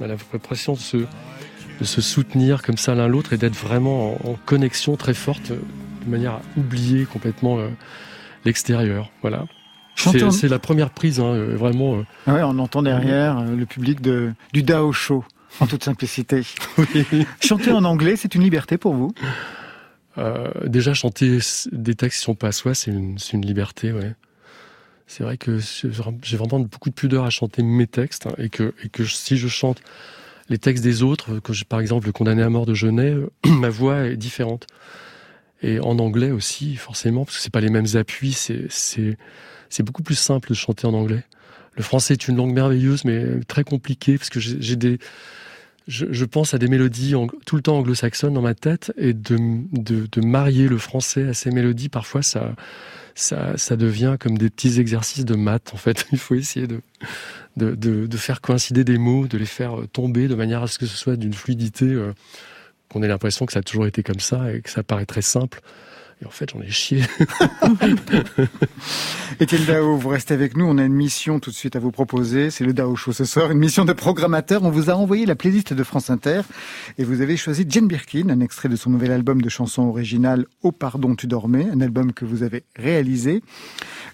[0.00, 4.18] On a l'impression de se, de se soutenir comme ça l'un l'autre et d'être vraiment
[4.26, 7.58] en, connexion très forte, de manière à oublier complètement
[8.44, 9.10] l'extérieur.
[9.20, 9.44] Voilà.
[9.96, 11.96] C'est la première prise, hein, euh, vraiment.
[11.96, 12.02] Euh.
[12.26, 15.24] Ah ouais, on entend derrière euh, le public de, du Dao Show,
[15.60, 16.42] en toute simplicité.
[17.40, 19.12] Chanter en anglais, c'est une liberté pour vous?
[20.66, 21.38] Déjà, chanter
[21.72, 24.12] des textes qui sont pas à soi, c'est une, une, liberté, ouais.
[25.06, 25.58] C'est vrai que
[26.22, 29.38] j'ai vraiment beaucoup de pudeur à chanter mes textes, hein, et, que, et que si
[29.38, 29.80] je chante
[30.50, 33.14] les textes des autres, que par exemple le condamné à mort de Genet,
[33.46, 34.66] ma voix est différente.
[35.62, 40.16] Et en anglais aussi, forcément, parce que c'est pas les mêmes appuis, c'est beaucoup plus
[40.16, 41.24] simple de chanter en anglais.
[41.74, 44.98] Le français est une langue merveilleuse, mais très compliquée, parce que j'ai des...
[45.88, 49.36] Je, pense à des mélodies tout le temps anglo-saxonnes dans ma tête, et de,
[49.72, 52.54] de, marier le français à ces mélodies, parfois, ça,
[53.14, 56.06] ça, ça devient comme des petits exercices de maths, en fait.
[56.12, 56.80] Il faut essayer de,
[57.56, 60.86] de, de, faire coïncider des mots, de les faire tomber de manière à ce que
[60.86, 62.12] ce soit d'une fluidité, euh,
[62.92, 65.22] qu'on ait l'impression que ça a toujours été comme ça, et que ça paraît très
[65.22, 65.60] simple.
[66.22, 67.00] Et en fait, j'en ai chié.
[69.40, 70.66] Étienne Dao, vous restez avec nous.
[70.66, 72.50] On a une mission tout de suite à vous proposer.
[72.50, 74.62] C'est le Dao Show ce soir, une mission de programmateur.
[74.62, 76.42] On vous a envoyé la playlist de France Inter
[76.96, 80.46] et vous avez choisi Jane Birkin, un extrait de son nouvel album de chansons originales
[80.62, 83.42] Au pardon tu dormais, un album que vous avez réalisé.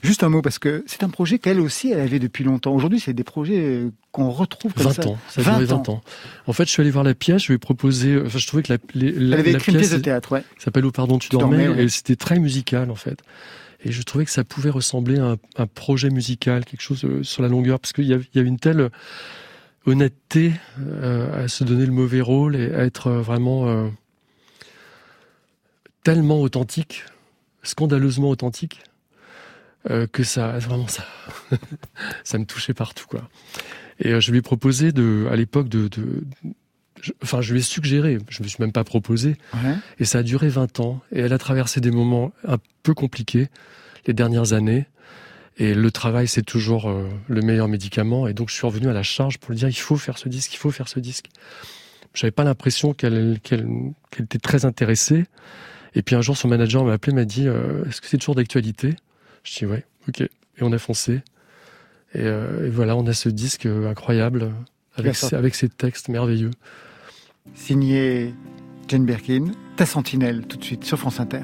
[0.02, 2.72] Juste un mot parce que c'est un projet qu'elle aussi elle avait depuis longtemps.
[2.72, 5.08] Aujourd'hui, c'est des projets euh, qu'on retrouve comme 20 ça.
[5.08, 6.00] ans, ça 20, 20 ans.
[6.46, 8.46] En fait, je suis allé voir la pièce, je lui ai proposé, euh, enfin, je
[8.46, 10.44] trouvais que la, Elle avait écrit une pièce de théâtre, ouais.
[10.58, 13.22] s'appelle Au pardon tu, dormais, et c'était très musical, en fait.
[13.84, 17.42] Et je trouvais que ça pouvait ressembler à un, projet musical, quelque chose euh, sur
[17.42, 18.90] la longueur, parce qu'il y, y, a une telle
[19.86, 23.90] honnêteté euh, à se donner le mauvais rôle et à être vraiment
[26.02, 27.04] tellement authentique,
[27.62, 28.82] scandaleusement authentique,
[30.12, 31.06] que ça, vraiment ça,
[32.24, 33.28] ça me touchait partout, quoi.
[34.00, 35.88] Et euh, je lui ai proposé de, à l'époque de,
[37.22, 39.36] enfin, je lui ai suggéré, je me suis même pas proposé.
[39.54, 39.74] Ouais.
[39.98, 41.00] Et ça a duré 20 ans.
[41.12, 43.48] Et elle a traversé des moments un peu compliqués
[44.06, 44.86] les dernières années.
[45.58, 48.28] Et le travail, c'est toujours euh, le meilleur médicament.
[48.28, 50.28] Et donc, je suis revenu à la charge pour lui dire, il faut faire ce
[50.28, 51.26] disque, il faut faire ce disque.
[52.14, 53.40] J'avais pas l'impression qu'elle
[54.18, 55.24] était très intéressée.
[55.94, 58.36] Et puis un jour, son manager m'a appelé, m'a dit, euh, est-ce que c'est toujours
[58.36, 58.94] d'actualité?
[59.42, 60.20] Je dis, ouais, ok.
[60.20, 60.30] Et
[60.62, 61.22] on a foncé.
[62.16, 64.52] Euh, et, voilà, on a ce disque incroyable
[64.96, 66.50] avec, avec ces textes merveilleux.
[67.54, 68.34] Signé
[68.88, 71.42] Jane Birkin, Ta Sentinelle, tout de suite sur France Inter.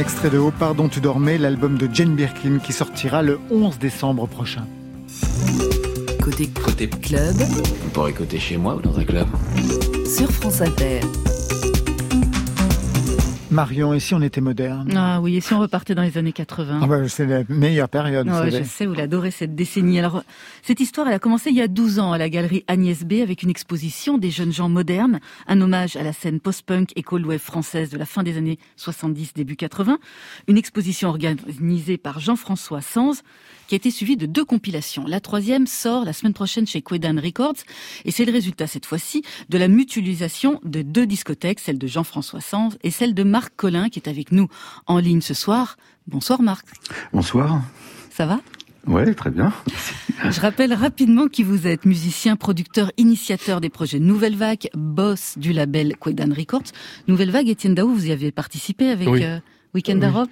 [0.00, 4.26] Extrait de Haut Pardon tu dormais, l'album de Jane Birkin qui sortira le 11 décembre
[4.26, 4.66] prochain.
[6.22, 9.26] Côté Côté club Vous pourrez côté chez moi ou dans un club?
[10.06, 11.00] sur France Inter.
[13.50, 14.92] Marion, et si on était moderne?
[14.96, 17.88] Ah oui, et si on repartait dans les années 80 Ah bah, C'est la meilleure
[17.88, 18.28] période.
[18.28, 19.98] vous Ouais, je sais, vous l'adorez cette décennie.
[19.98, 20.22] Alors,
[20.62, 23.14] cette histoire, elle a commencé il y a 12 ans à la galerie Agnès B
[23.14, 27.26] avec une exposition des jeunes gens modernes, un hommage à la scène post-punk et cold
[27.26, 29.98] wave française de la fin des années 70, début 80.
[30.46, 33.22] Une exposition organisée par Jean-François Sanz
[33.70, 35.04] qui a été suivie de deux compilations.
[35.06, 37.54] La troisième sort la semaine prochaine chez Quedan Records
[38.04, 42.40] et c'est le résultat cette fois-ci de la mutualisation de deux discothèques, celle de Jean-François
[42.40, 44.48] Sanz et celle de Marc Collin qui est avec nous
[44.88, 45.76] en ligne ce soir.
[46.08, 46.66] Bonsoir Marc.
[47.12, 47.62] Bonsoir.
[48.10, 48.40] Ça va?
[48.88, 49.52] Ouais, très bien.
[50.28, 55.52] Je rappelle rapidement qui vous êtes, musicien, producteur, initiateur des projets Nouvelle Vague, boss du
[55.52, 56.72] label Quedan Records.
[57.06, 59.22] Nouvelle Vague, Étienne Daou, vous y avez participé avec Oui.
[59.22, 59.38] euh,
[59.74, 60.06] Weekend Oui.
[60.06, 60.28] à Rome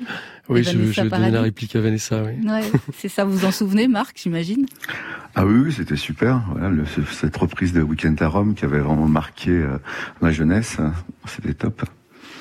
[0.49, 2.49] Oui, je, je donnais la réplique à Vanessa, oui.
[2.49, 2.63] Ouais,
[2.97, 4.67] c'est ça, vous vous en souvenez, Marc, j'imagine
[5.35, 6.43] Ah oui, oui, c'était super.
[6.51, 9.79] Voilà, le- cette reprise de Weekend à Rome qui avait vraiment marqué euh,
[10.21, 10.89] ma jeunesse, euh,
[11.27, 11.83] c'était top.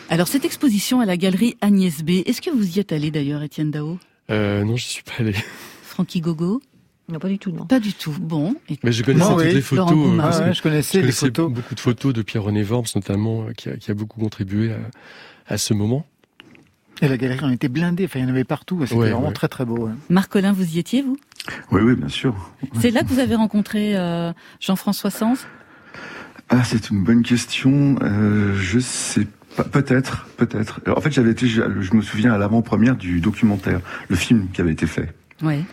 [0.09, 3.43] Alors, cette exposition à la galerie Agnès B, est-ce que vous y êtes allé d'ailleurs,
[3.43, 3.99] Étienne Dao?
[4.31, 5.35] Euh, non, je suis pas allé.
[5.83, 6.61] Francky Gogo?
[7.09, 7.65] Non, pas du tout, non.
[7.65, 8.13] Pas du tout.
[8.19, 8.55] Bon.
[8.69, 9.53] Et- Mais je connaissais Non, toutes oui.
[9.53, 9.91] les photos.
[9.91, 11.51] Euh, Ah ouais, je connaissais les connaissais photos.
[11.51, 15.53] beaucoup de photos de Pierre-René Worms, notamment, euh, qui a, qui a beaucoup contribué à,
[15.53, 16.05] à ce moment.
[17.01, 18.79] Et la galerie en était blindée, enfin, il y en avait partout.
[18.83, 19.33] C'était Ouais, vraiment ouais.
[19.33, 19.87] très très beau.
[19.87, 19.93] ouais.
[20.09, 21.17] Marc Collin, vous y étiez, vous?
[21.71, 22.35] Oui, oui, bien sûr.
[22.79, 25.45] C'est là que vous avez rencontré euh, Jean-François Sanz
[26.49, 27.97] Ah, c'est une bonne question.
[28.01, 29.27] Euh, je sais
[29.71, 30.81] Peut-être, peut-être.
[30.95, 31.63] En fait, j'avais été, je,
[31.95, 35.15] me souviens à l'avant-première du documentaire, le film qui avait été fait.
[35.41, 35.63] Oui.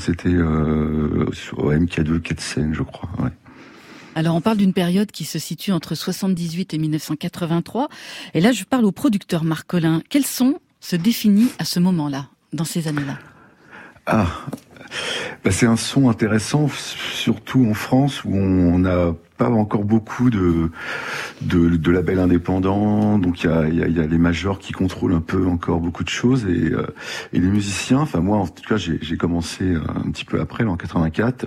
[0.00, 3.08] C'était euh, sur MK2, 4 scènes, je crois.
[3.18, 3.30] Ouais.
[4.14, 7.88] Alors on parle d'une période qui se situe entre 78 et 1983.
[8.34, 10.02] Et là, je parle au producteur Marc Collin.
[10.10, 13.18] Quels son se définit à ce moment-là, dans ces années-là?
[14.04, 14.26] Ah,
[15.44, 20.70] bah, c'est un son intéressant, surtout en France où on n'a pas encore beaucoup de,
[21.40, 23.18] de, labels indépendants.
[23.18, 26.72] Donc il y a, les majors qui contrôlent un peu encore beaucoup de choses et,
[26.72, 26.86] euh,
[27.32, 28.00] les musiciens.
[28.00, 31.46] Enfin moi en tout cas j'ai commencé un petit peu après, en 84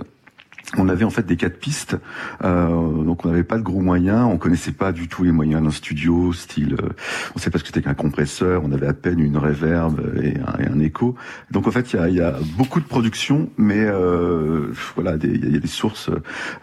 [0.76, 1.96] on avait en fait des quatre pistes,
[2.42, 2.68] euh,
[3.04, 5.70] donc on n'avait pas de gros moyens, on connaissait pas du tout les moyens d'un
[5.70, 6.88] studio, style, euh,
[7.34, 10.34] on sait pas ce que c'était qu'un compresseur, on avait à peine une reverb et
[10.40, 11.14] un, écho.
[11.50, 15.52] Donc en fait il y a, y a, beaucoup de production, mais euh, voilà, il
[15.52, 16.10] y, a des sources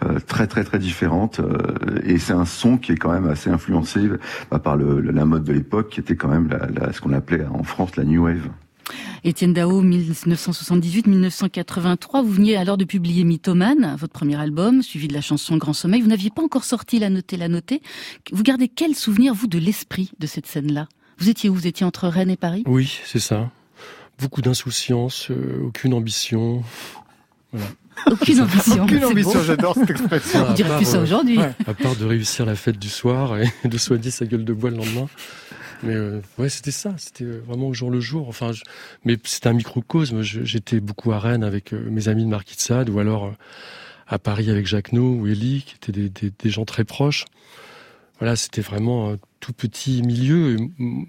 [0.03, 3.49] euh, très très très différentes, euh, et c'est un son qui est quand même assez
[3.49, 4.01] influencé
[4.51, 7.13] bah, par le, la mode de l'époque, qui était quand même la, la, ce qu'on
[7.13, 8.49] appelait en France la new wave.
[9.23, 12.23] Étienne Dao, 1978-1983.
[12.23, 16.01] Vous veniez alors de publier Mythomane, votre premier album, suivi de la chanson Grand Sommeil.
[16.01, 17.81] Vous n'aviez pas encore sorti La Notée, La Notée.
[18.31, 20.87] Vous gardez quel souvenir, vous, de l'esprit de cette scène-là?
[21.17, 21.53] Vous étiez où?
[21.53, 22.63] Vous étiez entre Rennes et Paris?
[22.65, 23.51] Oui, c'est ça.
[24.19, 26.63] Beaucoup d'insouciance, euh, aucune ambition.
[28.11, 28.83] Aucune ambition.
[28.83, 30.45] Aucune ambition, j'adore cette expression.
[30.49, 31.39] On dirait plus ça aujourd'hui.
[31.39, 34.71] À part de réussir la fête du soir et de soigner sa gueule de bois
[34.71, 35.07] le lendemain.
[35.83, 36.93] Mais euh, ouais, c'était ça.
[36.97, 38.27] C'était euh, vraiment au jour le jour.
[38.29, 38.51] Enfin,
[39.03, 40.21] mais c'était un microcosme.
[40.21, 43.33] J'étais beaucoup à Rennes avec euh, mes amis de Marquis de Sade, ou alors
[44.07, 47.25] à Paris avec Jacques No ou Elie, qui étaient des, des, des gens très proches.
[48.19, 50.57] Voilà, c'était vraiment un tout petit milieu.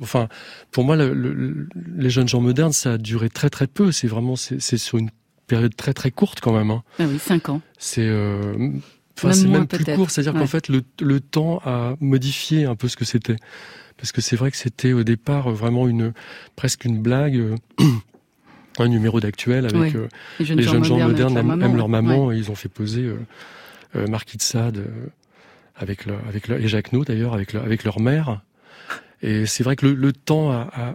[0.01, 0.29] Enfin,
[0.70, 3.93] pour moi, le, les jeunes gens modernes, ça a duré très très peu.
[3.93, 5.11] C'est vraiment, c'est sur une
[5.47, 6.70] période très très courte quand même.
[6.70, 6.83] Hein.
[6.99, 7.61] Ah oui, cinq ans.
[7.79, 8.11] C'est
[9.16, 12.89] Enfin, c'est même plus court, c'est-à-dire qu'en fait, le, le, temps a modifié un peu
[12.89, 13.37] ce que c'était
[13.97, 16.12] parce que c'est vrai que c'était au départ vraiment une
[16.57, 17.36] presque une blague.
[17.36, 17.57] Euh,
[18.80, 20.09] un numéro d'actuel avec euh,
[20.40, 23.09] les jeunes, gens, modernes, même, leur maman, ils ont fait poser
[23.95, 24.84] euh, Marquis de Sade
[25.76, 28.40] avec avec et Jacques No d'ailleurs avec leur, avec leur mère.
[29.22, 30.95] Et c'est vrai que le, temps a, a,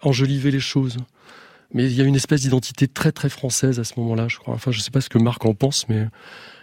[0.00, 0.96] enjolivé les choses.
[1.74, 4.54] Mais il y a une espèce d'identité très très française à ce moment-là, je crois.
[4.54, 6.06] Enfin, je sais pas ce que Marc en pense, mais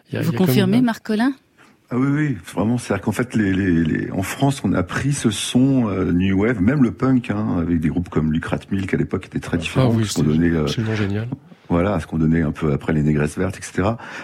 [0.09, 1.33] il y a, vous confirmez, Marc Collin?
[1.91, 2.77] Ah oui, oui, vraiment.
[2.77, 6.41] C'est-à-dire qu'en fait, les, les, les, en France, on a pris ce son euh, new
[6.41, 9.57] wave, même le punk, hein, avec des groupes comme Lucrat Milk à l'époque, était très
[9.57, 9.91] différent.
[9.91, 11.27] Ah oui, c'est euh, génial
[11.69, 13.83] voilà, ce qu'on donnait un peu après les négresses vertes, etc.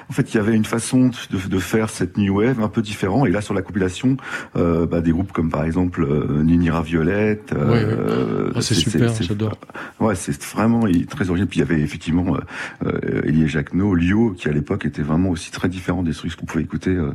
[0.10, 2.82] En fait, il y avait une façon de, de faire cette new wave un peu
[2.82, 3.26] différent.
[3.26, 4.18] Et là, sur la compilation,
[4.56, 7.54] euh, bah, des groupes comme par exemple euh, Ninira Violette.
[7.54, 9.58] Euh, ah, c'est super, j'adore.
[10.00, 11.48] Ouais, c'est vraiment très original.
[11.48, 12.38] Puis il y avait effectivement
[12.86, 16.46] euh, Elie Jacquenot, Lio, qui à l'époque était vraiment aussi très différent des trucs qu'on
[16.46, 17.12] pouvait écouter, euh,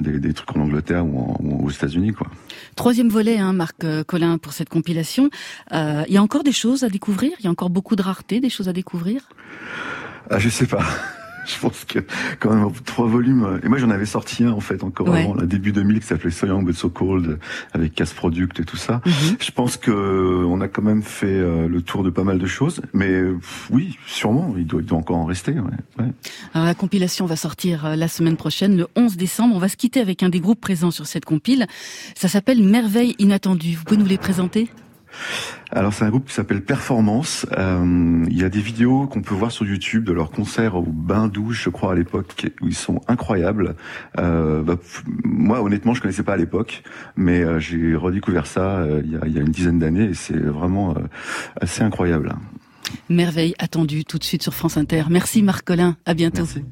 [0.00, 2.28] des, des, trucs en Angleterre ou, en, ou aux États-Unis, quoi.
[2.76, 5.30] Troisième volet, hein, Marc euh, Collin, pour cette compilation.
[5.72, 7.32] Il y a encore des choses à découvrir?
[7.40, 9.28] Il y a encore beaucoup de raretés, des choses à découvrir?
[10.30, 10.82] Ah, je sais pas.
[11.46, 12.00] je pense que
[12.38, 13.60] quand même trois volumes.
[13.62, 16.30] Et moi, j'en avais sorti un en fait encore avant, le début 2000, qui s'appelait
[16.30, 17.38] So Young But So Cold,
[17.72, 19.00] avec Casse Product et tout ça.
[19.04, 19.36] Mhm.
[19.40, 22.46] Je pense que on a quand même fait euh, le tour de pas mal de
[22.46, 23.22] choses, mais
[23.70, 25.52] oui, sûrement, il doit, il doit encore en rester.
[25.52, 26.06] Ouais.
[26.54, 29.54] Alors la compilation va sortir euh, la semaine prochaine, le 11 décembre.
[29.56, 31.66] On va se quitter avec un des groupes présents sur cette compile.
[32.14, 33.74] Ça s'appelle Merveille inattendue.
[33.76, 34.70] Vous pouvez nous les présenter?
[35.70, 37.46] Alors c'est un groupe qui s'appelle Performance.
[37.56, 40.82] Euh, il y a des vidéos qu'on peut voir sur YouTube de leurs concerts au
[40.82, 43.74] bain douche, je crois à l'époque, où ils sont incroyables.
[44.18, 44.76] Euh, bah,
[45.24, 46.82] moi honnêtement, je connaissais pas à l'époque,
[47.16, 50.14] mais euh, j'ai redécouvert ça il y, a, il, y a, une dizaine d'années et
[50.14, 50.94] c'est vraiment
[51.60, 52.34] assez incroyable.
[53.08, 55.04] Merveille attendue tout de suite sur France Inter.
[55.10, 56.44] Merci Marc Collin, à bientôt.
[56.44, 56.64] Merci.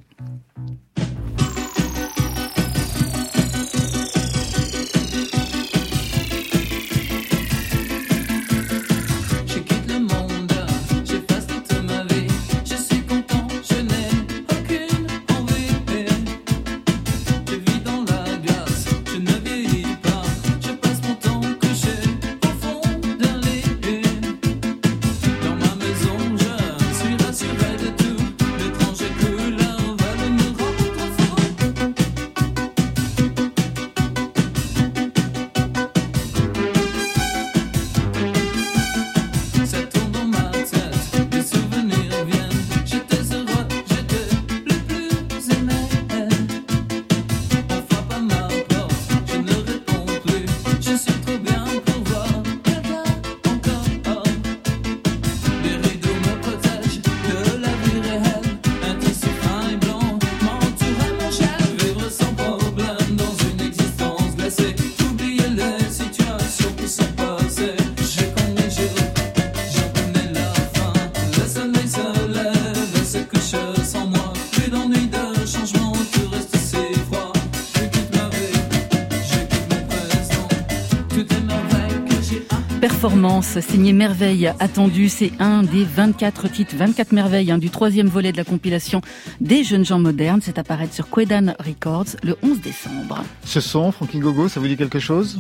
[83.61, 85.09] Signé Merveille attendu.
[85.09, 89.03] C'est un des 24 titres, 24 merveilles hein, du troisième volet de la compilation
[89.41, 90.41] des jeunes gens modernes.
[90.43, 93.23] C'est apparaître sur Quedan Records le 11 décembre.
[93.45, 95.39] Ce son, Frankie Gogo, ça vous dit quelque chose?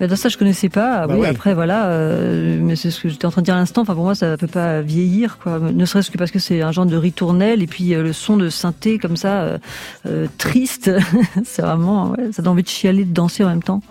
[0.00, 1.06] Bah, dans ça, je connaissais pas.
[1.06, 3.58] Bah oui, après, voilà, euh, mais c'est ce que j'étais en train de dire à
[3.58, 3.82] l'instant.
[3.82, 5.58] Enfin, pour moi, ça ne peut pas vieillir, quoi.
[5.58, 8.38] Ne serait-ce que parce que c'est un genre de ritournelle et puis euh, le son
[8.38, 9.58] de synthé comme ça,
[10.06, 10.90] euh, triste.
[11.44, 13.82] c'est vraiment, ouais, ça donne envie de chialer, de danser en même temps.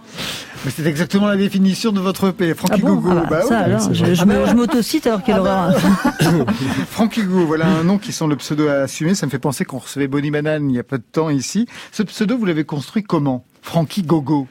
[0.65, 3.09] Mais c'est exactement la définition de votre EP, Frankie ah Gogo.
[3.11, 5.71] Ah bah, ça, alors, je, je, ah m'autocite alors qu'elle aura.
[6.89, 9.13] Frankie Gogo, voilà un nom qui sont le pseudo à assumer.
[9.13, 11.67] Ça me fait penser qu'on recevait Bonnie Banane il y a peu de temps ici.
[11.91, 13.45] Ce pseudo, vous l'avez construit comment?
[13.61, 14.47] Frankie Gogo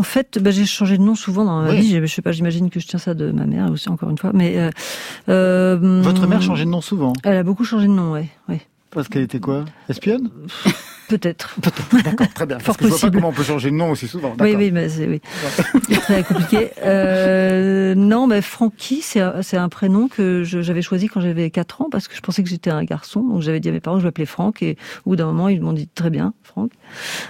[0.00, 2.00] en fait, bah, j'ai changé de nom souvent dans ma vie.
[2.00, 4.30] Je sais pas, j'imagine que je tiens ça de ma mère aussi, encore une fois.
[4.32, 4.70] Mais euh,
[5.28, 7.12] euh, votre mère changeait de nom souvent.
[7.24, 8.28] Elle a beaucoup changé de nom, ouais.
[8.48, 8.60] ouais.
[8.90, 9.64] Parce qu'elle était quoi?
[9.88, 10.30] Espionne?
[11.10, 11.56] Peut-être.
[12.04, 12.58] D'accord, très bien.
[12.64, 14.36] Parce que je vois pas comment on peut changer de nom aussi souvent.
[14.38, 15.20] Oui, oui, mais c'est oui.
[16.02, 16.70] très compliqué.
[16.84, 22.06] Euh, non, mais Francky, c'est un prénom que j'avais choisi quand j'avais 4 ans parce
[22.06, 23.22] que je pensais que j'étais un garçon.
[23.22, 25.48] Donc j'avais dit à mes parents que je m'appelais Franck et au bout d'un moment
[25.48, 26.70] ils m'ont dit très bien, Franck.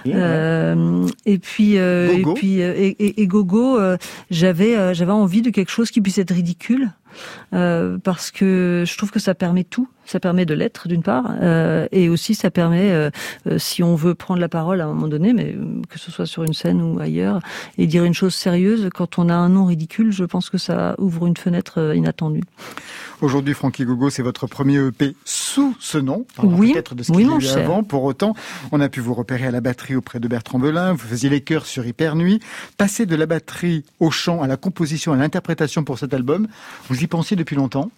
[0.05, 3.79] euh, et puis euh, et puis euh, et, et, Gogo,
[4.29, 6.91] j'avais j'avais envie de quelque chose qui puisse être ridicule.
[7.53, 9.87] Euh, parce que je trouve que ça permet tout.
[10.05, 13.11] Ça permet de l'être d'une part, euh, et aussi ça permet, euh,
[13.71, 15.55] si on veut prendre la parole à un moment donné, mais
[15.89, 17.39] que ce soit sur une scène ou ailleurs,
[17.77, 20.95] et dire une chose sérieuse, quand on a un nom ridicule, je pense que ça
[20.97, 22.43] ouvre une fenêtre inattendue.
[23.21, 27.21] Aujourd'hui, Frankie Gogo, c'est votre premier EP sous ce nom, oui, peut-être de ce qu'il
[27.21, 27.83] y a eu avant.
[27.83, 28.33] Pour autant,
[28.71, 31.41] on a pu vous repérer à la batterie auprès de Bertrand Belin, vous faisiez les
[31.41, 32.39] chœurs sur Hyper Nuit,
[32.77, 36.47] passer de la batterie au chant, à la composition, à l'interprétation pour cet album,
[36.89, 37.91] vous y pensiez depuis longtemps?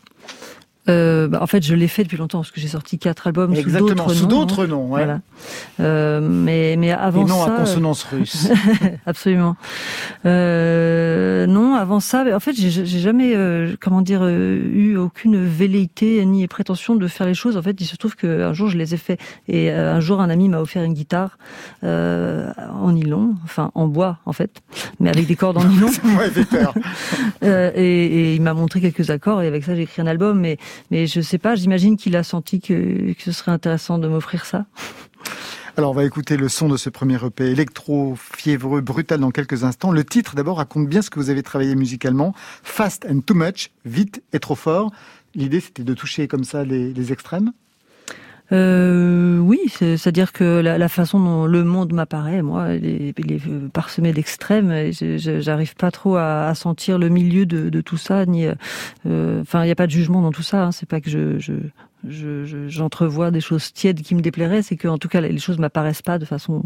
[0.89, 3.55] Euh, bah, en fait, je l'ai fait depuis longtemps parce que j'ai sorti quatre albums
[3.55, 4.09] sous d'autres noms.
[4.09, 5.05] Sous d'autres noms, ouais.
[5.05, 5.21] Voilà.
[5.79, 8.49] Euh, mais mais avant Et non ça, à consonance russe.
[9.05, 9.55] absolument.
[10.25, 16.23] Euh, non, avant ça, en fait, j'ai jamais, euh, comment dire, euh, eu aucune velléité
[16.25, 17.55] ni prétention de faire les choses.
[17.55, 20.29] En fait, il se trouve qu'un jour je les ai fait et un jour un
[20.29, 21.37] ami m'a offert une guitare
[21.81, 24.61] en nylon, enfin en bois en fait,
[24.99, 25.87] mais avec des cordes en nylon.
[26.17, 26.73] ouais, peur.
[27.41, 30.57] et, et il m'a montré quelques accords et avec ça j'ai écrit un album, mais
[30.91, 34.65] mais je sais pas, j'imagine qu'il a senti que, ce serait intéressant de m'offrir ça.
[35.75, 39.63] Alors on va écouter le son de ce premier EP électro, fiévreux, brutal dans quelques
[39.63, 39.91] instants.
[39.91, 42.35] Le titre d'abord raconte bien ce que vous avez travaillé musicalement.
[42.61, 44.91] Fast and too much, vite et trop fort.
[45.33, 47.53] L'idée c'était de toucher comme ça les extrêmes
[48.53, 54.13] euh, oui, c'est-à-dire que la, façon dont le monde m'apparaît, moi, il est, euh, parsemé
[54.13, 54.91] d'extrêmes.
[54.91, 58.45] J'arrive pas trop à, sentir le milieu de, tout ça, ni.
[59.05, 60.65] Euh, enfin, il n'y a pas de jugement dans tout ça.
[60.65, 60.71] Hein.
[60.71, 61.53] C'est pas que je, je
[62.67, 66.01] j'entrevois des choses tièdes qui me déplairaient, c'est que en tout cas les choses m'apparaissent
[66.01, 66.63] pas de façon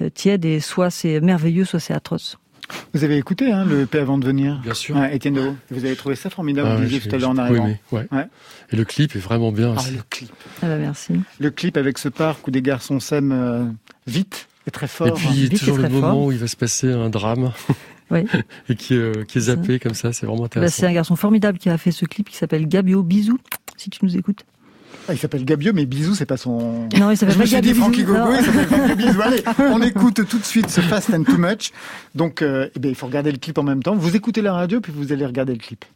[0.00, 2.38] euh, tiède et soit c'est merveilleux, soit c'est atroce.
[2.94, 5.02] Vous avez écouté hein, le EP avant de venir Bien sûr.
[5.04, 7.66] Étienne Deveau, vous avez trouvé ça formidable, ah, vous disiez tout à l'heure en arrivant.
[7.92, 8.26] Oui, ouais.
[8.72, 9.74] Et le clip est vraiment bien.
[9.76, 10.32] Ah, le clip.
[10.62, 11.14] Ah bah merci.
[11.38, 13.64] Le clip avec ce parc où des garçons s'aiment euh,
[14.06, 15.08] vite et très fort.
[15.08, 17.52] Et puis il y a toujours le moment où il va se passer un drame.
[18.10, 18.24] Oui.
[18.70, 20.76] et qui, euh, qui est zappé comme ça, c'est vraiment bah, intéressant.
[20.80, 23.02] c'est un garçon formidable qui a fait ce clip qui s'appelle Gabio.
[23.02, 23.38] Bisous,
[23.76, 24.46] si tu nous écoutes.
[25.08, 26.86] Ah, il s'appelle Gabio, mais Bisou, c'est pas son.
[26.98, 29.22] Non, il s'appelle Je me suis dit Frankie Gogo, il s'appelle Frankie Bisou.
[29.22, 31.72] Allez, on écoute tout de suite ce Fast and Too Much.
[32.14, 33.96] Donc, euh, eh bien, il faut regarder le clip en même temps.
[33.96, 35.86] Vous écoutez la radio, puis vous allez regarder le clip.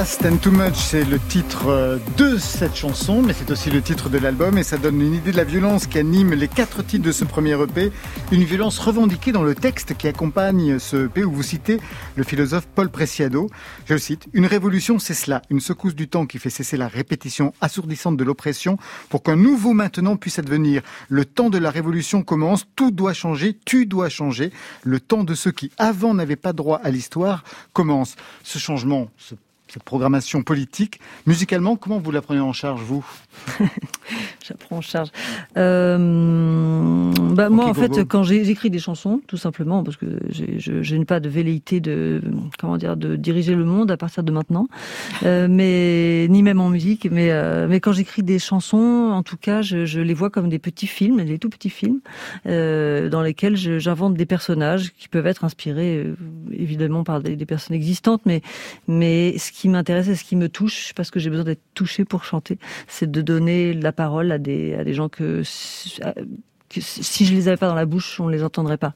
[0.00, 3.82] Fast and Too Much, c'est le titre euh, de cette chanson, mais c'est aussi le
[3.82, 6.82] titre de l'album et ça donne une idée de la violence qui anime les quatre
[6.82, 7.92] titres de ce premier EP.
[8.32, 11.80] Une violence revendiquée dans le texte qui accompagne ce EP où vous citez
[12.16, 13.50] le philosophe Paul Preciado.
[13.84, 16.88] Je le cite, Une révolution, c'est cela, une secousse du temps qui fait cesser la
[16.88, 18.78] répétition assourdissante de l'oppression
[19.10, 20.80] pour qu'un nouveau maintenant puisse advenir.
[21.10, 24.50] Le temps de la révolution commence, tout doit changer, tu dois changer.
[24.82, 27.44] Le temps de ceux qui avant n'avaient pas droit à l'histoire
[27.74, 28.16] commence.
[28.42, 29.34] Ce changement, ce
[29.72, 31.00] cette programmation politique.
[31.26, 33.04] Musicalement, comment vous la prenez en charge, vous?
[34.46, 35.08] J'apprends en charge.
[35.56, 40.96] Euh, bah, moi, en fait, quand j'écris des chansons, tout simplement, parce que je, je
[40.96, 42.20] n'ai pas de velléité de,
[42.58, 44.68] comment dire, de diriger le monde à partir de maintenant,
[45.24, 47.08] euh, mais ni même en musique.
[47.10, 50.48] Mais, euh, mais quand j'écris des chansons, en tout cas, je, je les vois comme
[50.48, 52.00] des petits films, des tout petits films,
[52.44, 56.06] dans lesquels j'invente des personnages qui peuvent être inspirés,
[56.52, 58.42] évidemment, par des, des personnes existantes, mais,
[58.88, 62.04] mais ce qui m'intéresse et ce qui me touche, parce que j'ai besoin d'être touché
[62.04, 66.14] pour chanter, c'est de donner la parole à des, à des gens que, si- à-
[66.70, 68.94] que si je les avais pas dans la bouche, on les entendrait pas.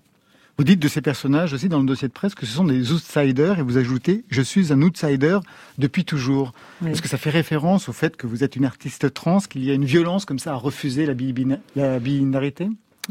[0.57, 2.93] Vous dites de ces personnages aussi dans le dossier de presse que ce sont des
[2.93, 5.39] outsiders et vous ajoutez Je suis un outsider
[5.79, 6.53] depuis toujours.
[6.81, 6.91] Oui.
[6.93, 9.71] Est-ce que ça fait référence au fait que vous êtes une artiste trans, qu'il y
[9.71, 12.69] a une violence comme ça à refuser la, bibina- la binarité?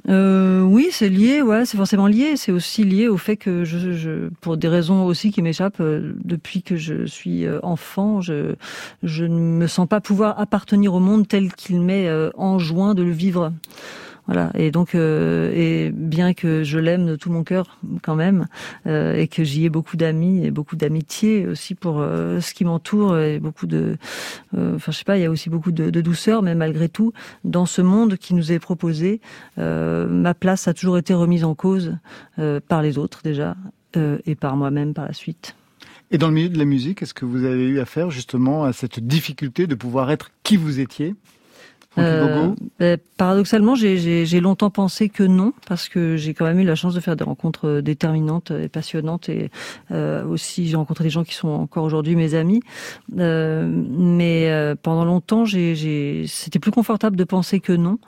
[0.10, 2.36] Euh, oui, c'est lié, ouais, c'est forcément lié.
[2.36, 6.62] C'est aussi lié au fait que je, pour des raisons aussi qui m'échappent, euh, depuis
[6.64, 8.56] que je suis euh, enfant, je,
[9.04, 13.52] ne me sens pas pouvoir appartenir au monde tel qu'il m'est enjoint de le vivre.
[14.26, 14.52] Voilà.
[14.56, 18.48] Et donc, euh, bien que je l'aime de tout mon cœur quand même,
[18.88, 22.64] euh, et que j'y ai beaucoup d'amis et beaucoup d'amitié aussi pour euh, ce qui
[22.64, 23.98] m'entoure et beaucoup de,
[24.56, 27.12] enfin je sais pas, il y a aussi beaucoup de, de douceur, mais malgré tout,
[27.44, 29.20] dans ce monde qui nous est proposé,
[29.58, 31.96] ma place a toujours été remise en cause
[32.68, 33.56] par les autres déjà
[34.26, 35.56] et par moi-même par la suite.
[36.12, 38.74] Et dans le milieu de la musique, est-ce que vous avez eu affaire justement à
[38.74, 41.16] cette difficulté de pouvoir être qui vous étiez?
[41.98, 46.76] Euh, ben, paradoxalement, j'ai- longtemps pensé que non, parce que j'ai quand même eu la
[46.76, 49.52] chance de faire des rencontres euh, déterminantes et passionnantes, et
[49.92, 52.62] euh, aussi j'ai rencontré des gens qui sont encore aujourd'hui mes amis.
[53.20, 58.00] Euh, mais euh, pendant longtemps, c'était plus confortable de penser que non,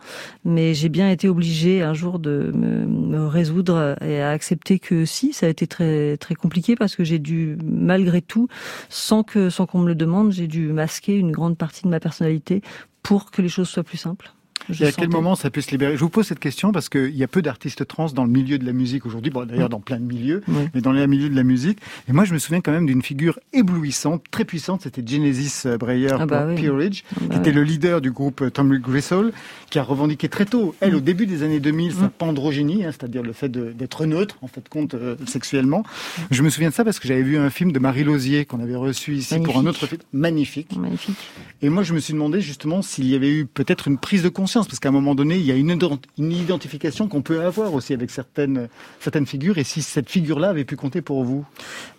[0.44, 5.06] mais j'ai bien été obligée un jour de me, me résoudre et à accepter que
[5.06, 8.48] si, ça a été très très compliqué parce que j'ai dû malgré tout,
[8.90, 12.00] sans que sans qu'on me le demande, j'ai dû masquer une grande partie de ma
[12.00, 12.62] personnalité
[13.06, 14.34] pour que les choses soient plus simples.
[14.70, 15.96] Je Et à quel moment ça peut se libérer?
[15.96, 18.58] Je vous pose cette question parce qu'il y a peu d'artistes trans dans le milieu
[18.58, 20.64] de la musique aujourd'hui, bon, d'ailleurs dans plein de milieux, Oui.
[20.74, 21.78] mais dans le milieu de la musique.
[22.10, 25.78] Et moi, je me souviens quand même d'une figure éblouissante, très puissante, c'était Genesis euh,
[25.78, 26.56] Breyer Ah bah oui.
[26.56, 27.56] Peerage, Ah bah qui était oui.
[27.58, 29.34] le leader du groupe euh, Tom Griswold,
[29.70, 30.96] qui a revendiqué très tôt, elle, Mm.
[30.96, 34.68] au début des années 2000, sa pandrogynie, hein, c'est-à-dire le fait d'être neutre, en fait,
[34.68, 35.84] compte euh, sexuellement.
[36.32, 38.60] Je me souviens de ça parce que j'avais vu un film de Marie Lausier qu'on
[38.62, 40.76] avait reçu ici pour un autre film magnifique.
[40.76, 41.18] Magnifique.
[41.62, 44.30] Et moi, je me suis demandé justement s'il y avait eu peut-être une prise de
[44.30, 45.76] conscience conscience, parce qu'à un moment donné, il y a une,
[46.20, 48.68] une identification qu'on peut avoir aussi avec certaines,
[49.00, 51.44] certaines figures, et si cette figure-là avait pu compter pour vous?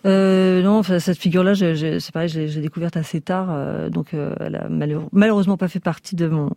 [0.04, 4.68] Euh, Non, cette figure-là, c'est pareil, j'ai découverte assez tard, euh, donc euh, elle a
[5.10, 6.50] malheureusement pas fait partie de mon,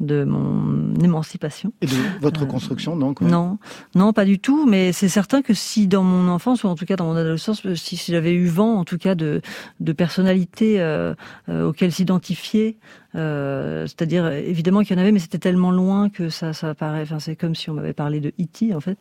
[0.00, 1.72] de mon émancipation.
[1.82, 3.58] Et de votre construction, donc Non,
[3.94, 6.84] non, pas du tout, mais c'est certain que si dans mon enfance, ou en tout
[6.84, 9.40] cas dans mon adolescence, si, si j'avais eu vent, en tout cas, de,
[9.78, 10.82] de personnalités
[11.48, 12.76] auxquelles s'identifier,
[13.18, 17.02] euh, c'est-à-dire, évidemment qu'il y en avait, mais c'était tellement loin que ça, ça paraît.
[17.02, 18.74] Enfin, c'est comme si on m'avait parlé de E.T.
[18.74, 18.98] en fait.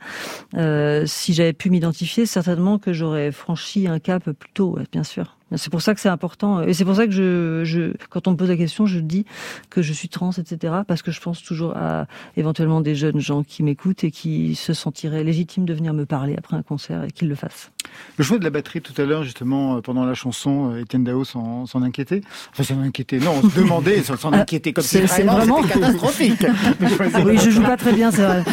[0.56, 5.37] Euh, si j'avais pu m'identifier, certainement que j'aurais franchi un cap plus tôt, bien sûr.
[5.56, 6.62] C'est pour ça que c'est important.
[6.62, 9.26] Et c'est pour ça que je, je, quand on me pose la question, je dis
[9.70, 10.74] que je suis trans, etc.
[10.88, 14.74] Parce que je pense toujours à éventuellement des jeunes gens qui m'écoutent et qui se
[14.74, 17.72] sentiraient légitimes de venir me parler après un concert et qu'ils le fassent.
[18.18, 21.04] Le choix de la batterie tout à l'heure, justement, euh, pendant la chanson, euh, Étienne
[21.04, 22.22] Dao s'en inquiétait.
[22.52, 23.20] Enfin, s'en inquiétait.
[23.20, 26.46] Non, on se demandait, s'en euh, inquiétait comme c'est vraiment, catastrophique.
[27.26, 28.44] oui, je joue pas très bien, c'est vrai.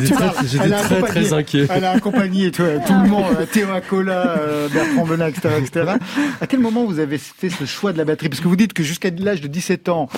[0.00, 1.66] J'étais très, très, inquiet.
[1.70, 4.40] Elle a accompagné tout, tout le monde, Théo Acola,
[4.72, 5.95] Bertrand Benin, etc., etc.
[6.40, 8.28] À quel moment vous avez fait ce choix de la batterie?
[8.28, 10.08] Parce que vous dites que jusqu'à l'âge de 17 ans,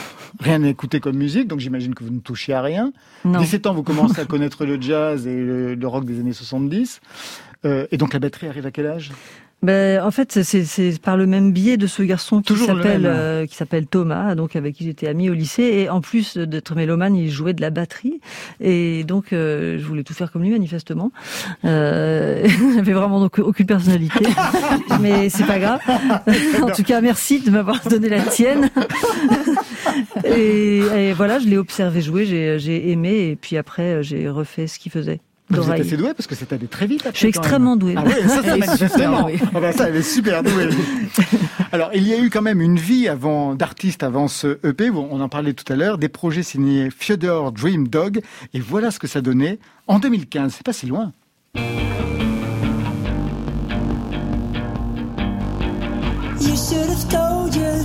[0.41, 2.93] rien n'a écouté comme musique, donc j'imagine que vous ne touchiez à rien.
[3.25, 3.41] Non.
[3.41, 7.01] 17 ans, vous commencez à connaître le jazz et le, rock des années 70.
[7.65, 9.11] Euh, et donc la batterie arrive à quel âge?
[9.61, 13.57] Ben, en fait, c'est par le même biais de ce garçon qui s'appelle euh, qui
[13.57, 15.65] s'appelle Thomas, donc avec qui j'étais ami au lycée.
[15.65, 18.21] Et en plus d'être mélomane, il jouait de la batterie.
[18.61, 21.11] Et donc, euh, je voulais tout faire comme lui, manifestement.
[21.65, 22.47] Euh,
[22.77, 24.27] J'avais vraiment donc aucune personnalité,
[25.01, 25.81] mais c'est pas grave.
[26.63, 28.71] en tout cas, merci de m'avoir donné la tienne.
[30.25, 34.79] et, et, voilà, je l'ai observé jouer, j'ai aimé, et puis après, j'ai refait ce
[34.79, 35.21] qu'il faisait.
[35.51, 37.01] Vous êtes assez doué parce que c'est allé très vite.
[37.01, 37.95] Après, je suis extrêmement doué.
[37.97, 39.29] Ah ouais, ça, ça manifestement.
[39.55, 40.69] Ah bah ça, elle est super douée.
[41.73, 44.91] Alors, il y a eu quand même une vie avant d'artiste avant ce EP.
[44.91, 45.97] On en parlait tout à l'heure.
[45.97, 48.21] Des projets signés Fyodor Dream Dog.
[48.53, 50.55] Et voilà ce que ça donnait en 2015.
[50.55, 51.13] C'est pas si loin.
[56.41, 57.85] You should have told your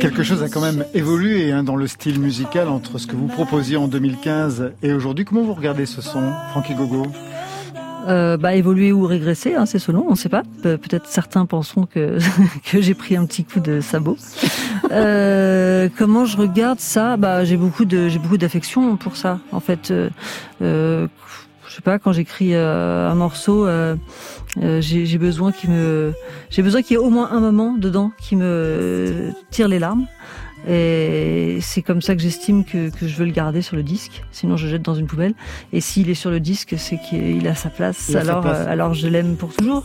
[0.00, 3.26] Quelque chose a quand même évolué hein, dans le style musical entre ce que vous
[3.26, 5.24] proposiez en 2015 et aujourd'hui.
[5.24, 7.06] Comment vous regardez ce son, Frankie Gogo?
[8.06, 10.42] Euh, bah, évoluer ou régresser, hein, c'est selon, on ne sait pas.
[10.62, 12.18] peut-être certains penseront que,
[12.70, 14.16] que j'ai pris un petit coup de sabot.
[14.90, 17.16] Euh, comment je regarde ça?
[17.16, 19.40] Bah, j'ai beaucoup d'affection pour ça.
[19.52, 20.10] En fait, euh,
[20.62, 21.06] euh
[21.74, 23.96] je sais pas quand j'écris euh, un morceau, euh,
[24.56, 26.12] j'ai besoin qu'il me
[26.48, 30.06] j'ai besoin qu'il y ait au moins un moment dedans qui me tire les larmes.
[30.68, 34.22] Et c'est comme ça que j'estime que, que, je veux le garder sur le disque.
[34.32, 35.34] Sinon, je jette dans une poubelle.
[35.72, 38.14] Et s'il est sur le disque, c'est qu'il a sa place.
[38.14, 39.84] alors, euh, alors je l'aime pour toujours.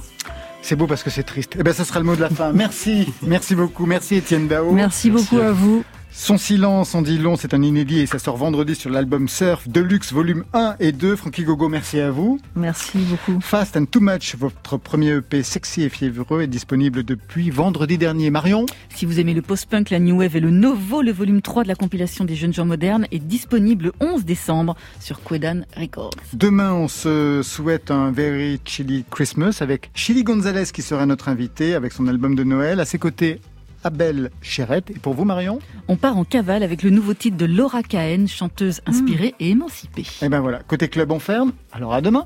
[0.61, 1.55] C'est beau parce que c'est triste.
[1.59, 2.51] Eh ben, ça sera le mot de la fin.
[2.51, 4.71] Merci, merci beaucoup, merci Étienne Dao.
[4.71, 5.83] Merci beaucoup à vous.
[6.11, 9.69] Son silence en dit long, c'est un inédit et ça sort vendredi sur l'album Surf
[9.69, 11.15] Deluxe volume 1 et 2.
[11.15, 12.39] Frankie Gogo, merci à vous.
[12.55, 13.39] Merci beaucoup.
[13.41, 18.31] Fast and Too Much, votre premier EP sexy et fiévreux est disponible depuis vendredi dernier.
[18.31, 21.63] Marion Si vous aimez le post-punk, la new wave et le novo, le volume 3
[21.63, 26.11] de la compilation des jeunes gens modernes est disponible le 11 décembre sur Quedan Records.
[26.33, 31.75] Demain, on se souhaite un very chilly Christmas avec Chili Gonzalez qui sera notre invité
[31.75, 32.79] avec son album de Noël.
[32.79, 33.41] À ses côtés,
[33.83, 34.89] Abel Chérette.
[34.91, 38.27] Et pour vous, Marion On part en cavale avec le nouveau titre de Laura Cahen,
[38.27, 40.01] chanteuse inspirée et émancipée.
[40.01, 41.53] Et eh ben voilà, côté club, on ferme.
[41.71, 42.25] Alors à demain